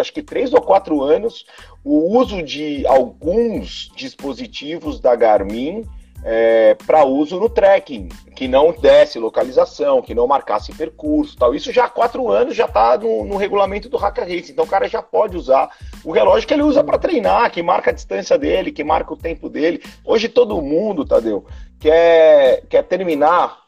[0.00, 1.46] acho que três ou quatro anos,
[1.84, 5.84] o uso de alguns dispositivos da Garmin
[6.26, 11.54] é, para uso no trekking, que não desse localização, que não marcasse percurso tal.
[11.54, 14.50] Isso já há quatro anos já está no, no, regulamento do Haka Race.
[14.50, 15.68] Então o cara já pode usar
[16.02, 19.18] o relógio que ele usa para treinar, que marca a distância dele, que marca o
[19.18, 19.82] tempo dele.
[20.02, 21.44] Hoje todo mundo, Tadeu,
[21.78, 23.58] quer, quer terminar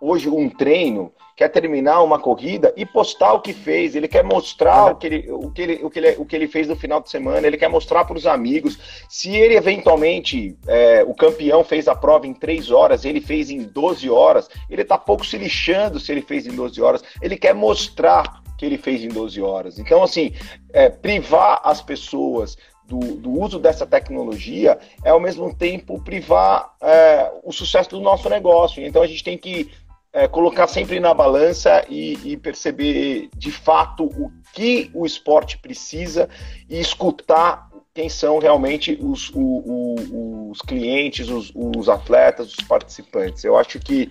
[0.00, 4.92] hoje um treino quer terminar uma corrida e postar o que fez, ele quer mostrar
[4.92, 7.00] o, que ele, o, que ele, o, que ele, o que ele fez no final
[7.00, 8.78] de semana, ele quer mostrar para os amigos.
[9.08, 13.64] Se ele eventualmente, é, o campeão fez a prova em 3 horas, ele fez em
[13.64, 17.54] 12 horas, ele está pouco se lixando se ele fez em 12 horas, ele quer
[17.54, 19.78] mostrar que ele fez em 12 horas.
[19.80, 20.32] Então, assim,
[20.72, 22.56] é, privar as pessoas
[22.92, 28.28] do, do, uso dessa tecnologia é ao mesmo tempo privar é, o sucesso do nosso
[28.28, 28.84] negócio.
[28.84, 29.70] Então a gente tem que
[30.12, 36.28] é, colocar sempre na balança e, e, perceber de fato o que o esporte precisa
[36.68, 43.44] e escutar quem são realmente os, o, o, os clientes, os, os, atletas, os participantes.
[43.44, 44.10] Eu acho que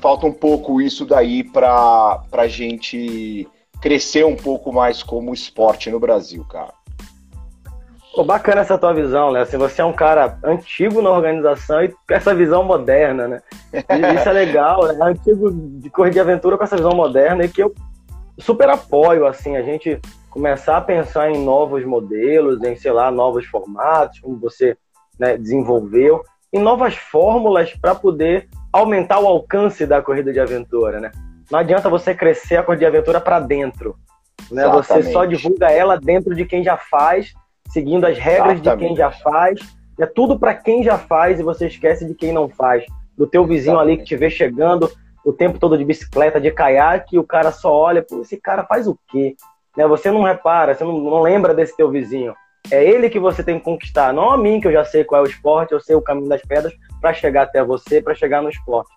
[0.00, 3.48] falta um pouco isso daí para a gente
[3.80, 6.79] crescer um pouco mais como esporte no Brasil, cara.
[8.14, 9.42] Pô, bacana essa tua visão, né?
[9.42, 13.42] Assim, você é um cara antigo na organização e com essa visão moderna, né?
[13.72, 14.98] E isso é legal, né?
[15.00, 17.72] Antigo de corrida de aventura com essa visão moderna e que eu
[18.38, 23.46] super apoio, assim, a gente começar a pensar em novos modelos, em, sei lá, novos
[23.46, 24.76] formatos, como você
[25.18, 31.12] né, desenvolveu, em novas fórmulas para poder aumentar o alcance da corrida de aventura, né?
[31.50, 33.96] Não adianta você crescer a corrida de aventura para dentro,
[34.50, 34.66] né?
[34.68, 37.32] Você só divulga ela dentro de quem já faz
[37.70, 38.80] seguindo as regras Exatamente.
[38.80, 39.58] de quem já faz.
[39.98, 42.84] É tudo para quem já faz e você esquece de quem não faz.
[43.16, 43.92] Do teu vizinho Exatamente.
[43.92, 44.90] ali que te vê chegando
[45.24, 48.64] o tempo todo de bicicleta, de caiaque, e o cara só olha, pô, esse cara
[48.64, 49.36] faz o quê?
[49.76, 49.86] Né?
[49.86, 52.34] Você não repara, você não, não lembra desse teu vizinho.
[52.70, 55.22] É ele que você tem que conquistar, não a mim, que eu já sei qual
[55.22, 58.42] é o esporte, eu sei o caminho das pedras para chegar até você, para chegar
[58.42, 58.90] no esporte.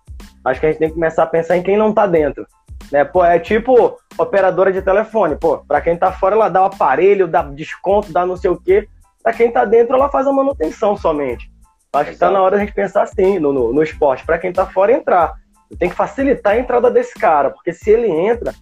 [0.43, 2.45] Acho que a gente tem que começar a pensar em quem não tá dentro.
[2.93, 3.03] Né?
[3.03, 5.35] Pô, é tipo operadora de telefone.
[5.35, 8.61] Pô, para quem tá fora, ela dá o aparelho, dá desconto, dá não sei o
[8.61, 8.87] quê.
[9.23, 11.51] Para quem tá dentro, ela faz a manutenção somente.
[11.91, 14.23] Acho que tá na hora da gente pensar assim no, no, no esporte.
[14.23, 15.33] Para quem tá fora, entrar.
[15.79, 18.53] Tem que facilitar a entrada desse cara, porque se ele entra,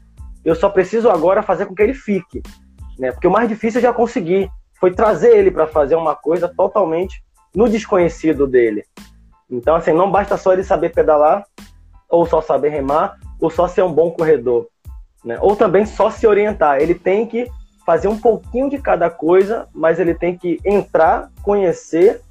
[0.46, 2.42] eu só preciso agora fazer com que ele fique.
[2.98, 3.12] Né?
[3.12, 4.50] Porque o mais difícil eu já consegui.
[4.80, 7.22] Foi trazer ele para fazer uma coisa totalmente
[7.54, 8.86] no desconhecido dele.
[9.50, 11.44] Então, assim, não basta só ele saber pedalar,
[12.10, 14.68] ou só saber remar, ou só ser um bom corredor.
[15.26, 15.38] Né?
[15.42, 16.80] Ou também só se orientar.
[16.80, 17.50] Ele tem que
[17.86, 22.22] fazer um pouquinho de cada coisa, mas ele tem que entrar, conhecer,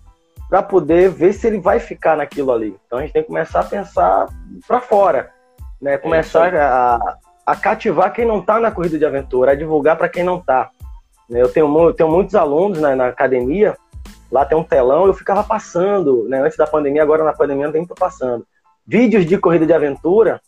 [0.48, 2.76] para poder ver se ele vai ficar naquilo ali.
[2.86, 4.26] Então a gente tem que começar a pensar
[4.66, 5.30] para fora,
[5.80, 5.96] né?
[5.96, 6.98] Começar é a,
[7.46, 10.70] a cativar quem não está na corrida de aventura, a divulgar para quem não está.
[11.28, 11.40] Né?
[11.40, 13.76] Eu tenho, eu tenho muitos alunos na, na academia,
[14.30, 16.40] lá tem um telão, eu ficava passando, né?
[16.40, 18.44] Antes da pandemia, agora na pandemia não tem tô passando.
[18.84, 20.40] Vídeos de corrida de aventura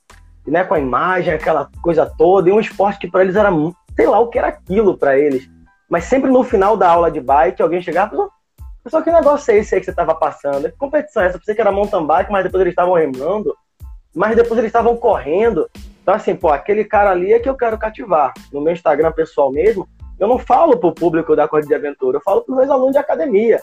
[0.51, 3.51] né, com a imagem, aquela coisa toda, e um esporte que para eles era,
[3.95, 5.49] sei lá o que era aquilo para eles.
[5.89, 8.31] Mas sempre no final da aula de bike, alguém chegava e falou,
[8.83, 10.71] pessoal, que negócio é esse aí que você estava passando?
[10.71, 11.37] Que competição é essa?
[11.37, 13.55] Eu pensei que era mountain bike, mas depois eles estavam remando,
[14.15, 15.69] mas depois eles estavam correndo.
[16.03, 18.33] Então, assim, pô, aquele cara ali é que eu quero cativar.
[18.53, 19.89] No meu Instagram pessoal mesmo,
[20.19, 22.99] eu não falo pro público da Corrida de Aventura, eu falo pros meus alunos de
[22.99, 23.61] academia.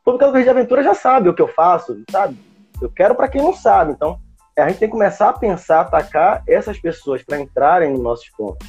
[0.00, 2.36] O público da Corrida de Aventura já sabe o que eu faço, sabe?
[2.80, 3.92] Eu quero para quem não sabe.
[3.92, 4.18] Então,
[4.56, 8.66] a gente tem que começar a pensar, atacar essas pessoas para entrarem no nosso esporte.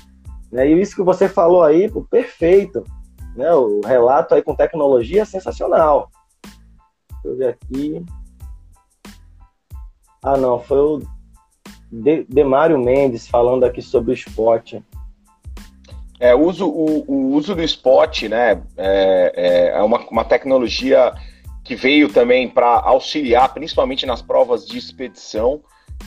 [0.52, 0.70] Né?
[0.70, 2.84] E isso que você falou aí, pô, perfeito.
[3.36, 3.52] Né?
[3.54, 6.10] O relato aí com tecnologia é sensacional.
[6.44, 8.06] Deixa eu ver aqui.
[10.24, 11.02] Ah, não, foi o
[11.92, 14.82] De Demário Mendes falando aqui sobre o esporte.
[16.20, 21.12] É, uso, o, o uso do spot, né, é, é, é uma, uma tecnologia
[21.64, 25.62] que veio também para auxiliar, principalmente nas provas de expedição,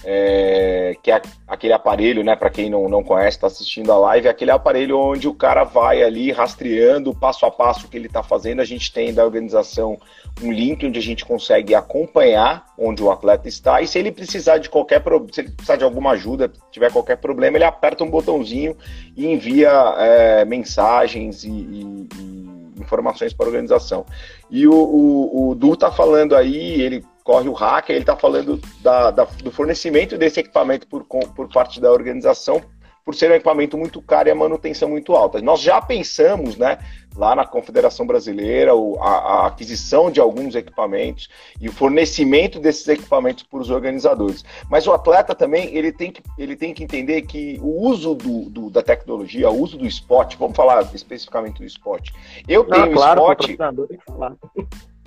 [0.05, 4.29] é, que é aquele aparelho, né, para quem não, não conhece, está assistindo a live,
[4.29, 8.07] é aquele aparelho onde o cara vai ali rastreando passo a passo o que ele
[8.07, 8.61] está fazendo.
[8.61, 9.99] A gente tem da organização
[10.43, 14.59] um link onde a gente consegue acompanhar onde o atleta está e se ele precisar
[14.59, 18.77] de qualquer se ele precisar de alguma ajuda, tiver qualquer problema, ele aperta um botãozinho
[19.17, 24.05] e envia é, mensagens e, e, e informações para a organização.
[24.51, 28.61] E o, o, o Du está falando aí, ele corre o hacker, ele está falando
[28.81, 32.63] da, da, do fornecimento desse equipamento por, por parte da organização,
[33.05, 35.41] por ser um equipamento muito caro e a manutenção muito alta.
[35.41, 36.79] Nós já pensamos, né,
[37.17, 38.71] lá na Confederação Brasileira,
[39.01, 41.29] a, a aquisição de alguns equipamentos
[41.61, 44.45] e o fornecimento desses equipamentos para os organizadores.
[44.71, 48.49] Mas o atleta também ele tem que, ele tem que entender que o uso do,
[48.51, 52.13] do da tecnologia, o uso do esporte, vamos falar especificamente do esporte.
[52.47, 53.57] Eu tenho ah, claro, esporte.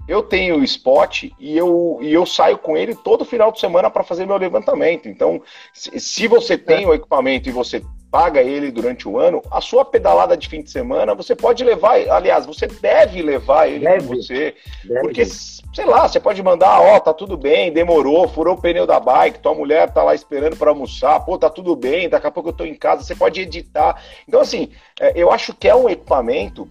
[0.09, 3.91] Eu tenho o spot e eu, e eu saio com ele todo final de semana
[3.91, 5.07] para fazer meu levantamento.
[5.07, 5.39] Então,
[5.71, 6.87] se, se você tem é.
[6.87, 7.79] o equipamento e você
[8.11, 11.99] paga ele durante o ano, a sua pedalada de fim de semana, você pode levar,
[12.09, 14.07] aliás, você deve levar ele deve.
[14.07, 15.01] com você, deve.
[15.01, 18.87] porque, sei lá, você pode mandar, ó, oh, tá tudo bem, demorou, furou o pneu
[18.87, 22.31] da bike, tua mulher tá lá esperando para almoçar, pô, tá tudo bem, daqui a
[22.31, 24.01] pouco eu tô em casa, você pode editar.
[24.27, 26.67] Então, assim, é, eu acho que é um equipamento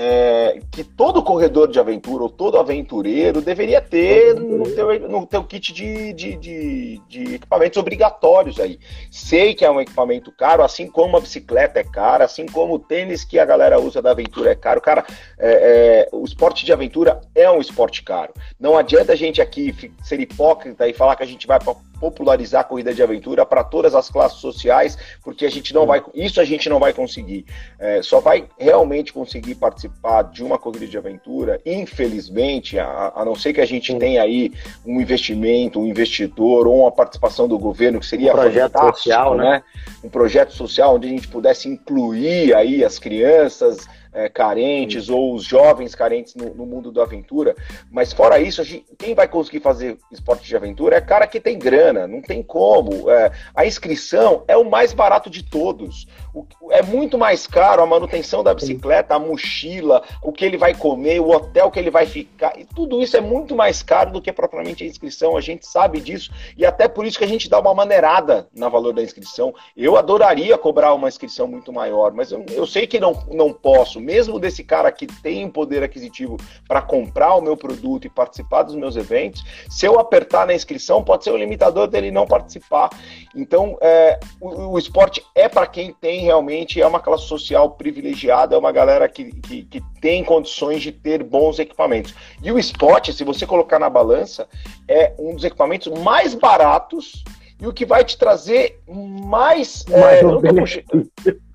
[0.00, 5.42] é, que todo corredor de aventura ou todo aventureiro deveria ter no teu, no teu
[5.42, 8.78] kit de, de, de, de, equipamentos obrigatórios aí.
[9.10, 12.78] Sei que é um equipamento caro, assim como a bicicleta é cara, assim como o
[12.78, 14.80] tênis que a galera usa da aventura é caro.
[14.80, 15.04] Cara,
[15.36, 18.32] é, é, o esporte de aventura é um esporte caro.
[18.60, 19.74] Não adianta a gente aqui
[20.04, 23.64] ser hipócrita e falar que a gente vai para popularizar a corrida de aventura para
[23.64, 27.44] todas as classes sociais, porque a gente não vai, isso a gente não vai conseguir.
[27.78, 33.34] É, só vai realmente conseguir participar de uma corrida de aventura, infelizmente, a, a não
[33.34, 34.52] ser que a gente tenha aí
[34.84, 39.50] um investimento, um investidor ou uma participação do governo que seria um projeto social, né?
[39.50, 39.62] né?
[40.02, 43.88] Um projeto social onde a gente pudesse incluir aí as crianças,
[44.18, 45.12] é, carentes Sim.
[45.12, 47.54] ou os jovens carentes no, no, mundo da aventura.
[47.88, 51.56] Mas fora isso, gente, quem vai conseguir fazer esporte de aventura é cara que tem
[51.56, 53.08] grana, não tem como.
[53.08, 56.08] É, a inscrição é o mais barato de todos.
[56.70, 61.20] É muito mais caro a manutenção da bicicleta, a mochila, o que ele vai comer,
[61.20, 62.58] o hotel que ele vai ficar.
[62.58, 65.36] E tudo isso é muito mais caro do que propriamente a inscrição.
[65.36, 68.68] A gente sabe disso e até por isso que a gente dá uma maneirada na
[68.68, 69.54] valor da inscrição.
[69.76, 74.00] Eu adoraria cobrar uma inscrição muito maior, mas eu, eu sei que não, não posso
[74.00, 76.36] mesmo desse cara que tem poder aquisitivo
[76.66, 81.02] para comprar o meu produto e participar dos meus eventos, se eu apertar na inscrição,
[81.02, 82.90] pode ser o limitador dele não participar.
[83.34, 88.54] Então, é, o, o, esporte é para quem tem realmente, é uma classe social privilegiada,
[88.54, 92.14] é uma galera que, que, que tem condições de ter bons equipamentos.
[92.42, 94.46] E o esporte, se você colocar na balança,
[94.86, 97.24] é um dos equipamentos mais baratos
[97.58, 99.86] e o que vai te trazer mais.
[99.86, 101.10] mais é, eu, não puxando,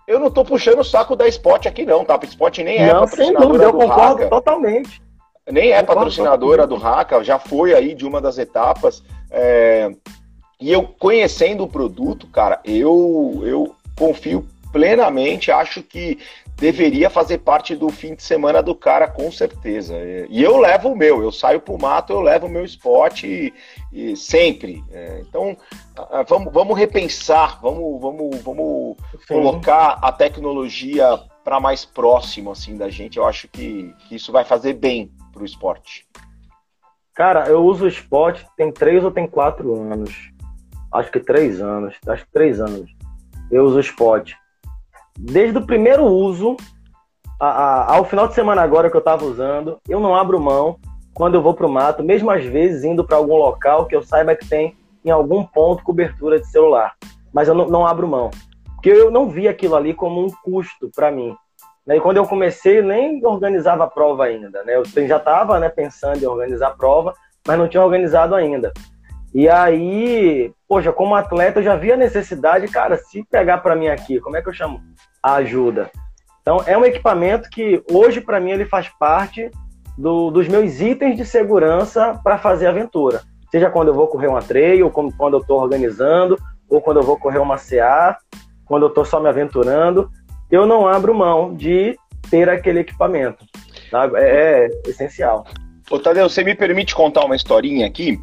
[0.08, 2.20] eu, não tô puxando o saco da Spot aqui, não, tá?
[2.20, 5.02] A Spot nem é não, patrocinadora dúvida, eu concordo totalmente.
[5.50, 9.04] Nem é patrocinadora do Haka, já foi aí de uma das etapas.
[9.30, 9.92] É,
[10.60, 16.18] e eu conhecendo o produto, cara, eu, eu confio plenamente, acho que
[16.58, 19.94] deveria fazer parte do fim de semana do cara, com certeza.
[20.30, 23.54] E eu levo o meu, eu saio pro mato, eu levo o meu spot e,
[24.18, 24.84] sempre.
[24.92, 25.56] É, então,
[26.28, 28.98] vamos, vamos repensar, vamos, vamos, vamos
[29.28, 33.18] colocar a tecnologia para mais próximo assim da gente.
[33.18, 36.08] Eu acho que, que isso vai fazer bem pro esporte.
[37.14, 40.32] Cara, eu uso o spot tem três ou tem quatro anos.
[40.92, 41.96] Acho que três anos.
[42.08, 42.90] Acho que três anos.
[43.52, 44.34] Eu uso o spot
[45.18, 46.58] desde o primeiro uso
[47.40, 50.78] a, a, ao final de semana agora que eu estava usando, eu não abro mão
[51.14, 54.02] quando eu vou para o mato, mesmo às vezes indo para algum local que eu
[54.02, 56.94] saiba que tem em algum ponto cobertura de celular.
[57.34, 58.32] Mas eu não, não abro mão.
[58.76, 61.36] Porque eu não vi aquilo ali como um custo para mim.
[61.86, 61.98] Né?
[61.98, 64.64] E quando eu comecei, eu nem organizava a prova ainda.
[64.64, 64.76] Né?
[64.76, 67.14] Eu já estava né, pensando em organizar a prova,
[67.48, 68.72] mas não tinha organizado ainda.
[69.34, 73.88] E aí, poxa, como atleta, eu já vi a necessidade, cara, se pegar para mim
[73.88, 74.80] aqui, como é que eu chamo?
[75.22, 75.90] A ajuda.
[76.42, 79.50] Então, é um equipamento que hoje, para mim, ele faz parte
[79.98, 83.22] do, dos meus itens de segurança para fazer aventura.
[83.50, 86.38] Seja quando eu vou correr uma trail, ou quando eu estou organizando,
[86.70, 88.18] ou quando eu vou correr uma CA,
[88.66, 90.10] quando eu estou só me aventurando,
[90.52, 91.98] eu não abro mão de
[92.30, 93.46] ter aquele equipamento.
[93.90, 94.20] Sabe?
[94.20, 95.46] É, é essencial.
[95.90, 98.20] Ô, Tadeu, você me permite contar uma historinha aqui?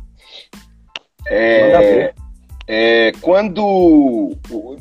[1.27, 2.13] É,
[2.67, 4.37] é, quando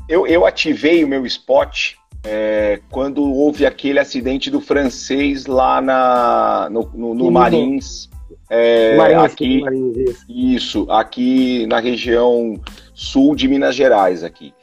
[0.08, 6.70] eu, eu ativei o meu spot é, quando houve aquele acidente do francês lá na,
[6.70, 8.10] no, no, no Marins.
[8.50, 10.26] É, Marins, aqui, Marins, isso.
[10.28, 10.92] isso.
[10.92, 12.60] aqui na região
[12.94, 14.54] sul de Minas Gerais aqui.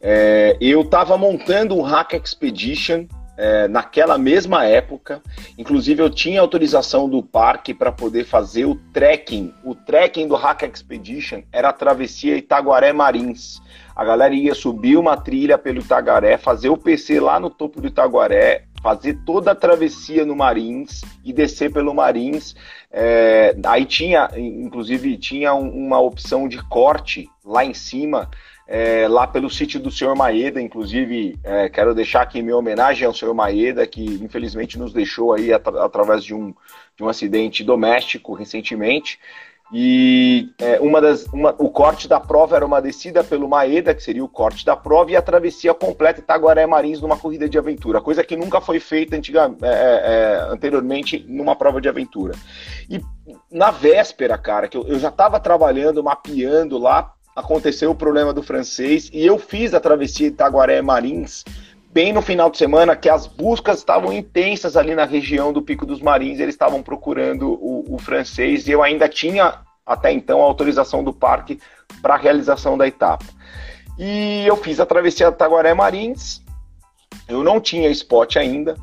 [0.00, 3.06] É, eu estava montando um Hack Expedition
[3.36, 5.22] é, naquela mesma época.
[5.58, 9.52] Inclusive, eu tinha autorização do parque para poder fazer o trekking.
[9.64, 13.60] O trekking do Hack Expedition era a travessia Itaguaré Marins.
[13.94, 17.86] A galera ia subir uma trilha pelo Itaguaré, fazer o PC lá no topo do
[17.86, 22.54] Itaguaré, fazer toda a travessia no Marins e descer pelo Marins.
[22.92, 28.30] É, aí tinha, inclusive, tinha uma opção de corte lá em cima
[28.66, 33.14] é, lá pelo sítio do senhor Maeda, inclusive é, quero deixar aqui minha homenagem ao
[33.14, 36.52] senhor Maeda, que infelizmente nos deixou aí atra através de um,
[36.96, 39.18] de um acidente doméstico recentemente.
[39.72, 44.02] E é, uma das, uma, o corte da prova era uma descida pelo Maeda, que
[44.02, 48.00] seria o corte da prova, e a travessia completa Itaguaré Marins numa corrida de aventura,
[48.00, 52.34] coisa que nunca foi feita antiga, é, é, anteriormente numa prova de aventura.
[52.88, 53.00] E
[53.50, 58.42] na véspera, cara, que eu, eu já estava trabalhando, mapeando lá aconteceu o problema do
[58.42, 61.44] francês e eu fiz a travessia Itaguaré Marins
[61.92, 65.86] bem no final de semana, que as buscas estavam intensas ali na região do Pico
[65.86, 70.44] dos Marins, eles estavam procurando o, o francês e eu ainda tinha até então a
[70.44, 71.60] autorização do parque
[72.02, 73.24] para a realização da etapa.
[73.98, 76.42] E eu fiz a travessia Itaguaré Marins,
[77.28, 78.76] eu não tinha spot ainda,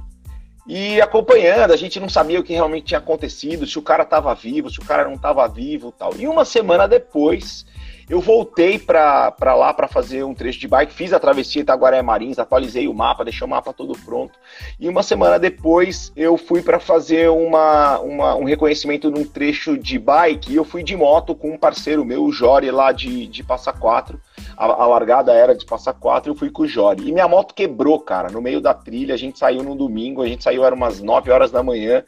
[0.65, 4.33] e acompanhando, a gente não sabia o que realmente tinha acontecido, se o cara estava
[4.33, 6.15] vivo, se o cara não estava vivo tal.
[6.17, 7.65] E uma semana depois,
[8.13, 12.37] eu voltei para lá para fazer um trecho de bike, fiz a travessia Itaguaré Marins,
[12.37, 14.37] atualizei o mapa, deixei o mapa todo pronto.
[14.79, 19.97] E uma semana depois eu fui para fazer uma, uma, um reconhecimento num trecho de
[19.97, 23.43] bike e eu fui de moto com um parceiro meu, o Jori, lá de, de
[23.43, 24.21] Passa Quatro.
[24.57, 27.07] A, a, largada era de Passa Quatro, eu fui com o Jori.
[27.07, 29.13] E minha moto quebrou, cara, no meio da trilha.
[29.13, 32.03] A gente saiu no domingo, a gente saiu, era umas 9 horas da manhã,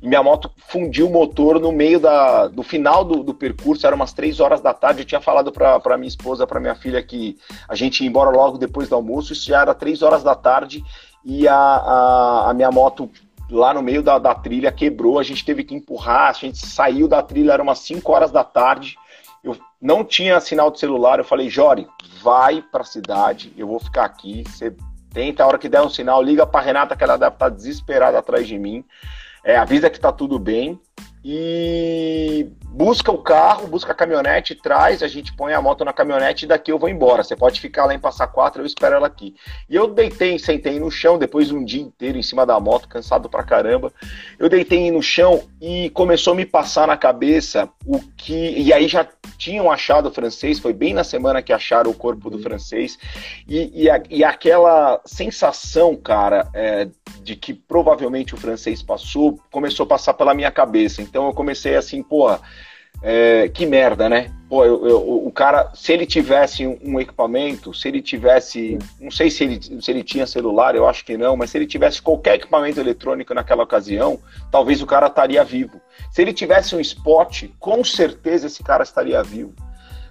[0.00, 3.96] e minha moto fundiu o motor no meio da, do final do, do percurso, era
[3.96, 5.00] umas 3 horas da tarde.
[5.02, 7.36] Eu tinha falado falado para minha esposa, para minha filha que
[7.68, 9.32] a gente ia embora logo depois do almoço.
[9.32, 10.84] Isso já era três horas da tarde
[11.24, 13.10] e a, a, a minha moto
[13.50, 15.18] lá no meio da, da, trilha quebrou.
[15.18, 16.30] A gente teve que empurrar.
[16.30, 18.96] A gente saiu da trilha, era umas 5 horas da tarde.
[19.80, 21.18] Não tinha sinal de celular.
[21.18, 21.86] Eu falei, Jori,
[22.22, 23.52] vai para a cidade.
[23.56, 24.44] Eu vou ficar aqui.
[24.46, 24.74] Você
[25.12, 27.54] tenta, a hora que der um sinal, liga para Renata que ela deve estar tá
[27.54, 28.84] desesperada atrás de mim.
[29.42, 30.78] É, avisa que está tudo bem.
[31.24, 36.44] E busca o carro, busca a caminhonete, traz, a gente põe a moto na caminhonete
[36.44, 37.22] e daqui eu vou embora.
[37.22, 39.34] Você pode ficar lá em Passar Quatro, eu espero ela aqui.
[39.68, 42.88] E eu deitei, sentei no chão, depois de um dia inteiro em cima da moto,
[42.88, 43.92] cansado pra caramba.
[44.38, 48.54] Eu deitei no chão e começou a me passar na cabeça o que.
[48.58, 49.06] E aí já
[49.36, 52.98] tinham achado o francês, foi bem na semana que acharam o corpo do francês.
[53.48, 56.88] E, e, a, e aquela sensação, cara, é,
[57.22, 61.02] de que provavelmente o francês passou, começou a passar pela minha cabeça.
[61.10, 62.30] Então eu comecei assim, pô,
[63.02, 64.30] é, que merda, né?
[64.48, 69.30] Pô, eu, eu, o cara, se ele tivesse um equipamento, se ele tivesse, não sei
[69.30, 72.34] se ele, se ele tinha celular, eu acho que não, mas se ele tivesse qualquer
[72.34, 75.80] equipamento eletrônico naquela ocasião, talvez o cara estaria vivo.
[76.12, 79.52] Se ele tivesse um spot, com certeza esse cara estaria vivo.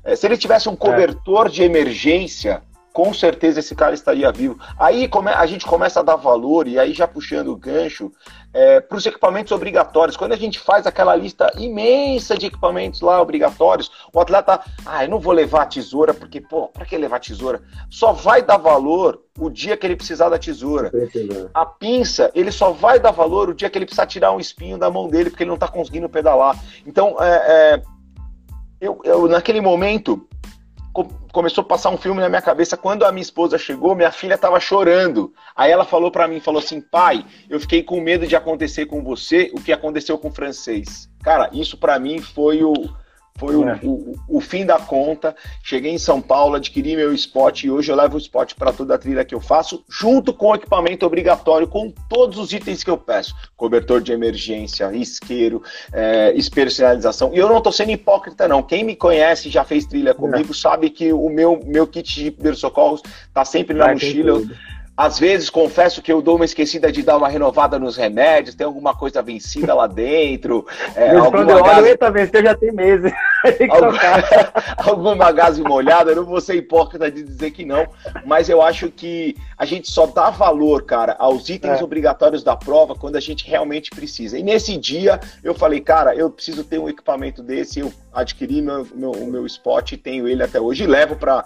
[0.04, 1.50] É, se ele tivesse um cobertor é.
[1.50, 2.62] de emergência,
[2.94, 4.60] com certeza esse cara estaria vivo.
[4.78, 8.12] Aí a gente começa a dar valor, e aí já puxando o gancho,
[8.54, 10.18] é, para os equipamentos obrigatórios.
[10.18, 15.10] Quando a gente faz aquela lista imensa de equipamentos lá obrigatórios, o atleta, ah, eu
[15.10, 17.62] não vou levar a tesoura, porque, pô, para que levar a tesoura?
[17.90, 20.92] Só vai dar valor o dia que ele precisar da tesoura.
[21.54, 24.78] A pinça, ele só vai dar valor o dia que ele precisar tirar um espinho
[24.78, 26.58] da mão dele, porque ele não está conseguindo pedalar.
[26.86, 27.82] Então, é, é
[28.82, 30.26] eu, eu, naquele momento,
[31.32, 32.78] começou a passar um filme na minha cabeça.
[32.78, 35.34] Quando a minha esposa chegou, minha filha estava chorando.
[35.56, 39.04] Aí ela falou para mim, falou assim, pai, eu fiquei com medo de acontecer com
[39.04, 41.10] você o que aconteceu com o francês.
[41.22, 42.74] Cara, isso para mim foi o
[43.40, 43.80] foi o, é.
[43.82, 45.36] o, o, fim da conta.
[45.64, 48.96] Cheguei em São Paulo, adquiri meu spot e hoje eu levo o spot para toda
[48.96, 52.90] a trilha que eu faço, junto com o equipamento obrigatório, com todos os itens que
[52.90, 55.64] eu peço: cobertor de emergência, isqueiro,
[55.94, 57.34] é, especialização.
[57.34, 58.62] E eu não estou sendo hipócrita, não.
[58.62, 60.56] Quem me conhece já fez trilha comigo é.
[60.56, 64.42] sabe que o meu, meu kit de primeiros socorros está sempre na Vai mochila.
[65.00, 68.68] Às vezes, confesso que eu dou uma esquecida de dar uma renovada nos remédios, tem
[68.68, 70.68] alguma coisa vencida lá dentro.
[70.94, 73.10] É, quando eu olho, eita, venceu já tem meses.
[73.58, 73.70] tem
[74.76, 77.88] alguma gase molhada, eu não vou ser hipócrita de dizer que não,
[78.26, 81.84] mas eu acho que a gente só dá valor, cara, aos itens é.
[81.84, 84.38] obrigatórios da prova quando a gente realmente precisa.
[84.38, 88.86] E nesse dia, eu falei, cara, eu preciso ter um equipamento desse, eu adquiri meu,
[88.94, 91.46] meu, o meu spot e tenho ele até hoje e levo para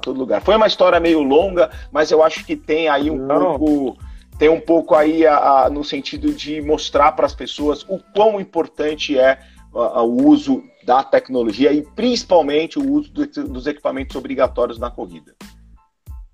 [0.00, 0.42] todo lugar.
[0.42, 3.58] Foi uma história meio longa, mas eu acho que tem aí um Não.
[3.58, 3.98] pouco
[4.38, 8.40] tem um pouco aí a, a, no sentido de mostrar para as pessoas o quão
[8.40, 9.38] importante é
[9.74, 15.34] a, o uso da tecnologia e principalmente o uso do, dos equipamentos obrigatórios na corrida.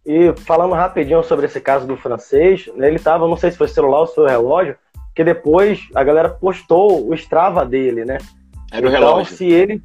[0.07, 3.66] E falando rapidinho sobre esse caso do francês, né, ele estava, não sei se foi
[3.66, 4.76] celular ou se foi relógio,
[5.12, 8.18] que depois a galera postou o Strava dele, né?
[8.70, 9.37] Era o então, relógio.
[9.37, 9.82] Se ele,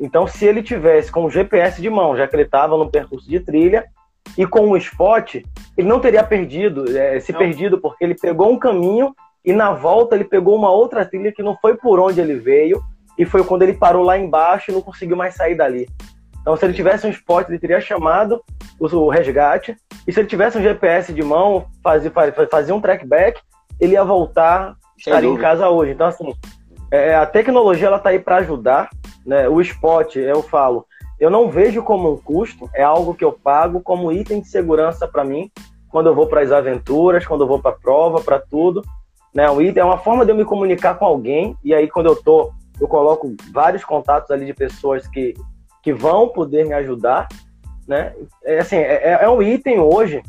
[0.00, 3.28] então, se ele tivesse com o GPS de mão, já que ele estava no percurso
[3.28, 3.84] de trilha,
[4.36, 5.36] e com o spot,
[5.76, 7.38] ele não teria perdido, é, se não.
[7.38, 11.42] perdido, porque ele pegou um caminho e na volta ele pegou uma outra trilha que
[11.42, 12.82] não foi por onde ele veio,
[13.18, 15.86] e foi quando ele parou lá embaixo e não conseguiu mais sair dali.
[16.40, 18.42] Então, se ele tivesse um spot, ele teria chamado
[18.78, 19.76] o resgate,
[20.06, 22.10] e se ele tivesse um GPS de mão, fazia,
[22.50, 23.40] fazia um trackback,
[23.78, 25.92] ele ia voltar, estaria em casa hoje.
[25.92, 26.32] Então, assim,
[26.90, 28.88] é, a tecnologia ela está aí para ajudar.
[29.24, 29.48] Né?
[29.48, 30.86] O spot, eu falo,
[31.18, 35.06] eu não vejo como um custo, é algo que eu pago como item de segurança
[35.06, 35.50] para mim
[35.88, 38.82] quando eu vou para as aventuras, quando eu vou para prova, para tudo.
[39.34, 39.50] Né?
[39.50, 42.16] O item é uma forma de eu me comunicar com alguém e aí quando eu
[42.16, 45.34] tô, eu coloco vários contatos ali de pessoas que,
[45.82, 47.28] que vão poder me ajudar,
[47.86, 48.14] né?
[48.44, 50.22] É assim, é, é um item hoje,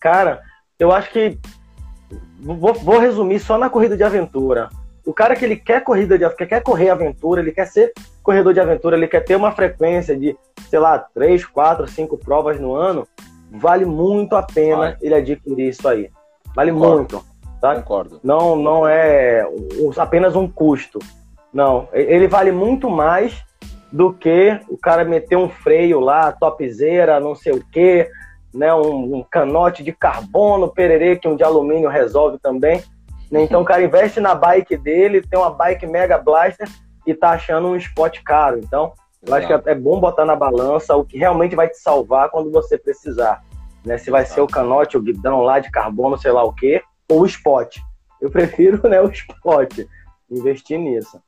[0.00, 0.42] cara.
[0.78, 1.38] Eu acho que
[2.40, 4.68] vou, vou resumir só na corrida de aventura.
[5.04, 7.92] O cara que ele quer corrida de que quer correr aventura, ele quer ser
[8.22, 10.36] corredor de aventura, ele quer ter uma frequência de,
[10.70, 13.06] sei lá, três, quatro, cinco provas no ano,
[13.50, 14.96] vale muito a pena Vai.
[15.02, 16.08] ele adquirir isso aí.
[16.54, 16.96] Vale Concordo.
[16.96, 17.24] muito.
[17.60, 17.74] Tá?
[17.76, 18.20] Concordo.
[18.22, 19.44] Não, não é
[19.98, 20.98] apenas um custo.
[21.52, 23.44] Não, ele vale muito mais
[23.90, 28.08] do que o cara meter um freio lá, topzera, não sei o quê,
[28.52, 32.82] né, um, um canote de carbono, pererê, que um de alumínio resolve também.
[33.32, 33.42] Né?
[33.42, 36.68] Então o cara investe na bike dele, tem uma bike Mega Blaster
[37.06, 38.58] e tá achando um spot caro.
[38.58, 38.92] Então,
[39.26, 42.50] eu acho que é bom botar na balança o que realmente vai te salvar quando
[42.50, 43.42] você precisar.
[43.84, 43.96] Né?
[43.96, 47.22] Se vai ser o canote, o guidão lá de carbono, sei lá o quê, ou
[47.22, 47.78] o spot.
[48.20, 49.78] Eu prefiro né, o spot.
[50.30, 51.18] Investir nisso.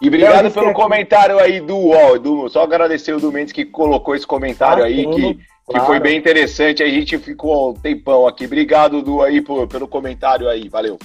[0.00, 2.48] E obrigado pelo comentário aí do, ó, do.
[2.48, 5.20] Só agradecer o do Mendes que colocou esse comentário ah, aí, sim, que,
[5.66, 5.80] claro.
[5.80, 6.82] que foi bem interessante.
[6.82, 8.46] A gente ficou um tempão aqui.
[8.46, 10.68] Obrigado, Du, aí, por, pelo comentário aí.
[10.68, 10.98] Valeu.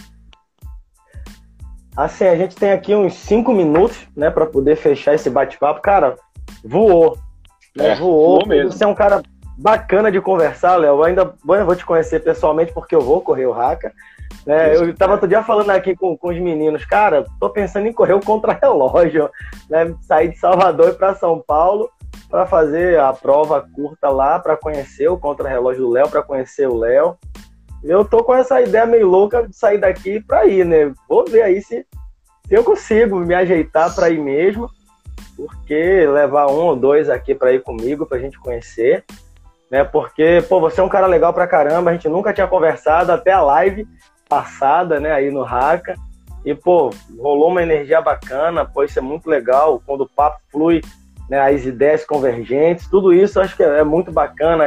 [1.95, 5.81] Assim, a gente tem aqui uns cinco minutos, né, para poder fechar esse bate-papo.
[5.81, 6.15] Cara,
[6.63, 7.17] voou.
[7.75, 7.89] Né?
[7.89, 8.37] É, voou.
[8.37, 8.71] voou mesmo.
[8.71, 9.21] Você é um cara
[9.57, 11.03] bacana de conversar, Léo.
[11.03, 13.93] Ainda vou te conhecer pessoalmente porque eu vou correr o Raca.
[14.47, 17.93] É, eu estava outro dia falando aqui com, com os meninos, cara, tô pensando em
[17.93, 19.29] correr o contra-relógio,
[19.69, 19.93] né?
[20.01, 21.89] Sair de Salvador e para São Paulo
[22.29, 26.75] para fazer a prova curta lá, para conhecer o contra-relógio do Léo, para conhecer o
[26.75, 27.15] Léo.
[27.83, 30.93] Eu tô com essa ideia meio louca de sair daqui para ir, né?
[31.07, 31.85] Vou ver aí se,
[32.47, 34.69] se eu consigo me ajeitar para ir mesmo,
[35.35, 39.03] porque levar um ou dois aqui para ir comigo, para a gente conhecer
[39.73, 39.83] né?
[39.83, 43.31] Porque, pô, você é um cara legal pra caramba, a gente nunca tinha conversado até
[43.31, 43.87] a live
[44.29, 45.95] passada, né, aí no Raca.
[46.45, 50.79] E, pô, rolou uma energia bacana, pô, isso é muito legal, quando o papo flui,
[51.27, 54.65] né, as ideias convergentes, tudo isso acho que é muito bacana,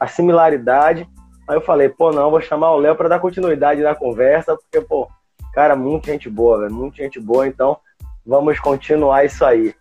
[0.00, 1.06] a similaridade.
[1.50, 4.80] Aí eu falei, pô, não, vou chamar o Léo para dar continuidade na conversa, porque,
[4.80, 5.08] pô,
[5.52, 7.76] cara, muita gente boa, velho, muita gente boa, então
[8.24, 9.74] vamos continuar isso aí.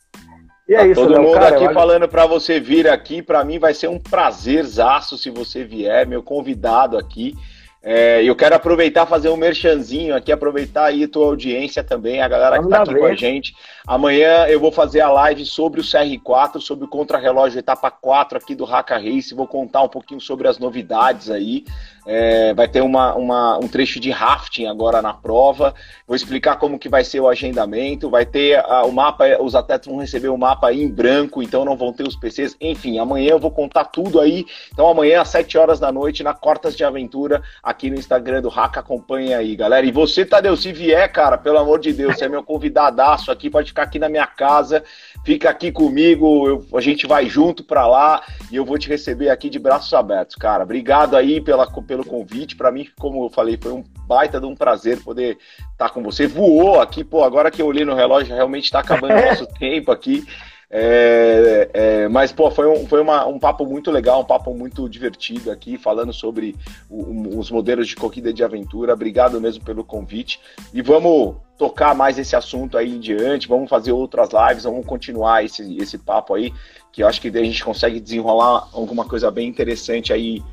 [0.68, 3.44] E é tá isso, todo Léo, mundo cara, aqui falando para você vir aqui, para
[3.44, 7.36] mim vai ser um prazerzaço se você vier, meu convidado aqui.
[7.82, 12.28] É, eu quero aproveitar fazer um merchanzinho aqui, aproveitar aí a tua audiência também, a
[12.28, 13.56] galera Vamos que está aqui com a gente.
[13.88, 18.54] Amanhã eu vou fazer a live sobre o CR4, sobre o contrarrelógio etapa 4 aqui
[18.54, 19.34] do Haka Race.
[19.34, 21.64] Vou contar um pouquinho sobre as novidades aí.
[22.06, 25.74] É, vai ter uma, uma, um trecho de rafting agora na prova.
[26.08, 28.10] Vou explicar como que vai ser o agendamento.
[28.10, 31.78] Vai ter a, o mapa, os atletas vão receber o mapa em branco, então não
[31.78, 32.56] vão ter os PCs.
[32.60, 34.46] Enfim, amanhã eu vou contar tudo aí.
[34.74, 38.50] Então amanhã às 7 horas da noite na Cortas de Aventura aqui no Instagram do
[38.50, 39.86] Raca, acompanha aí, galera.
[39.86, 43.50] E você, Tadeu, se vier, cara, pelo amor de Deus, você é meu convidadaço aqui,
[43.50, 44.84] pode ficar aqui na minha casa,
[45.24, 49.30] fica aqui comigo, eu, a gente vai junto pra lá e eu vou te receber
[49.30, 50.64] aqui de braços abertos, cara.
[50.64, 52.56] Obrigado aí pela, pelo convite.
[52.56, 55.40] Para mim, como eu falei, foi um baita de um prazer poder
[55.72, 56.28] estar tá com você.
[56.28, 59.92] Voou aqui, pô, agora que eu olhei no relógio, realmente está acabando o nosso tempo
[59.92, 60.24] aqui.
[60.72, 64.88] É, é, mas, pô, foi, um, foi uma, um papo muito legal, um papo muito
[64.88, 66.56] divertido aqui, falando sobre
[66.88, 68.94] o, os modelos de corrida de aventura.
[68.94, 70.40] Obrigado mesmo pelo convite.
[70.72, 75.44] E vamos tocar mais esse assunto aí em diante, vamos fazer outras lives, vamos continuar
[75.44, 76.54] esse, esse papo aí,
[76.92, 80.44] que eu acho que a gente consegue desenrolar alguma coisa bem interessante aí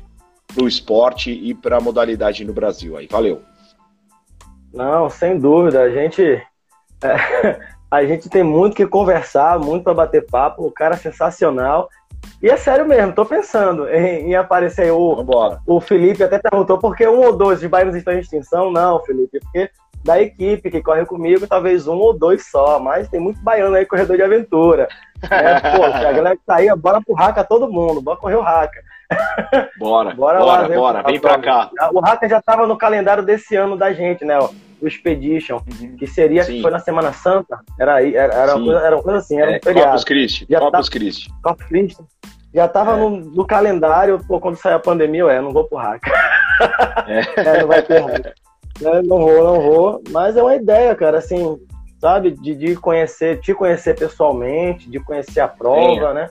[0.47, 3.07] para o esporte e para a modalidade no Brasil aí.
[3.11, 3.41] Valeu.
[4.73, 5.81] Não, sem dúvida.
[5.81, 6.23] A gente,
[7.03, 7.59] é,
[7.91, 10.65] a gente tem muito que conversar, muito para bater papo.
[10.65, 11.89] O cara é sensacional.
[12.41, 15.25] E é sério mesmo, tô pensando em, em aparecer o,
[15.65, 18.71] o Felipe até perguntou por que um ou dois de baianos estão em extinção.
[18.71, 19.69] Não, Felipe, porque
[20.03, 23.85] da equipe que corre comigo, talvez um ou dois só, mas tem muito baiano aí,
[23.85, 24.87] corredor de aventura.
[25.29, 28.41] É, pô, a galera que tá aí, bora pro Raca todo mundo, bora correr o
[28.41, 28.81] Raca.
[29.77, 31.69] Bora, bora, bora, bora vem pra cá.
[31.93, 34.37] O Hacker já tava no calendário desse ano da gente, né?
[34.39, 35.95] O Expedition, uhum.
[35.95, 39.19] que seria, que foi na Semana Santa, era, era, era, uma, coisa, era uma coisa
[39.19, 39.87] assim, era é, um feriado.
[39.87, 41.29] Corpus Christi, já Corpus Christi.
[41.41, 42.03] Corpus Christi.
[42.53, 42.97] Já tava é.
[42.97, 46.13] no, no, calendário, pô, quando sair a pandemia, eu, é, não vou pro Hacker.
[47.07, 47.19] É.
[47.41, 47.61] é.
[47.61, 48.33] não vai ter Hacker.
[48.83, 51.57] É, não vou, não vou, mas é uma ideia, cara, assim,
[51.99, 56.29] sabe, de, de conhecer, te conhecer pessoalmente, de conhecer a prova, né?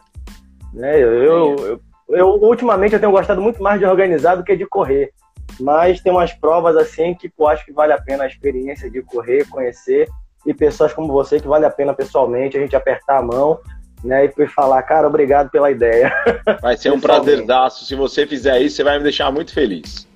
[0.73, 0.97] né?
[0.97, 4.67] Eu, eu, eu, eu, ultimamente eu tenho gostado muito mais de organizar do que de
[4.67, 5.13] correr.
[5.61, 9.03] Mas tem umas provas assim que eu acho que vale a pena a experiência de
[9.03, 10.09] correr, conhecer.
[10.45, 13.59] E pessoas como você que vale a pena pessoalmente a gente apertar a mão
[14.05, 16.13] né, e falar, cara, obrigado pela ideia.
[16.63, 17.85] Vai ser um prazerzaço.
[17.85, 20.07] Se você fizer isso, você vai me deixar muito feliz.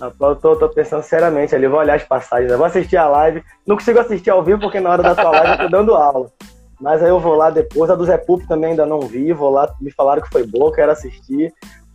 [0.00, 3.42] Eu tô, tô pensando seriamente ali, vou olhar as passagens, vou assistir a live.
[3.66, 6.30] Não consigo assistir ao vivo porque na hora da sua live eu tô dando aula.
[6.80, 7.90] Mas aí eu vou lá depois.
[7.90, 9.32] A do Zé Pup também ainda não vi.
[9.32, 11.52] Vou lá, me falaram que foi boa, quero assistir.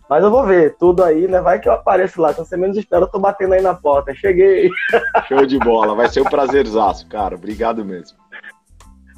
[0.07, 1.41] Mas eu vou ver tudo aí, né?
[1.41, 2.33] Vai que eu apareço lá.
[2.33, 4.13] Quando você menos espera, eu tô batendo aí na porta.
[4.13, 4.69] Cheguei.
[5.27, 5.95] Show de bola.
[5.95, 7.35] Vai ser um prazerzaço, cara.
[7.35, 8.17] Obrigado mesmo.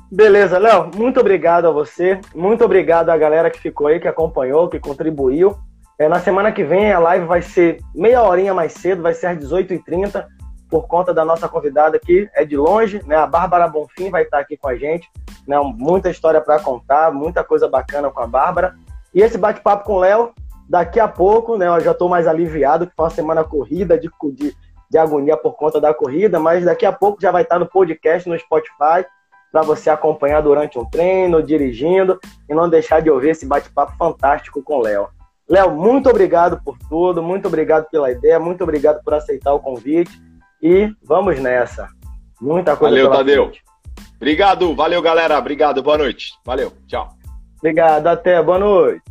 [0.10, 0.90] Beleza, Léo.
[0.96, 2.22] Muito obrigado a você.
[2.34, 5.58] Muito obrigado à galera que ficou aí, que acompanhou, que contribuiu.
[6.00, 9.28] É, na semana que vem a live vai ser meia horinha mais cedo, vai ser
[9.28, 10.26] às 18h30
[10.70, 13.16] por conta da nossa convidada aqui, é de longe, né?
[13.16, 15.10] A Bárbara Bonfim vai estar aqui com a gente,
[15.48, 15.58] né?
[15.60, 18.76] Muita história para contar, muita coisa bacana com a Bárbara.
[19.14, 20.34] E esse bate-papo com o Léo,
[20.70, 21.68] daqui a pouco, né?
[21.68, 24.56] Eu já estou mais aliviado, que foi uma semana corrida de, de,
[24.90, 28.28] de agonia por conta da corrida, mas daqui a pouco já vai estar no podcast,
[28.28, 29.06] no Spotify,
[29.52, 34.62] para você acompanhar durante um treino, dirigindo, e não deixar de ouvir esse bate-papo fantástico
[34.62, 35.08] com o Léo.
[35.50, 40.12] Léo, muito obrigado por tudo, muito obrigado pela ideia, muito obrigado por aceitar o convite.
[40.62, 41.88] E vamos nessa.
[42.42, 43.44] Muita coisa Valeu, Tadeu.
[43.46, 43.64] Frente.
[44.16, 45.38] Obrigado, valeu, galera.
[45.38, 46.34] Obrigado, boa noite.
[46.46, 47.10] Valeu, tchau.
[47.58, 49.02] Obrigado, até, boa noite.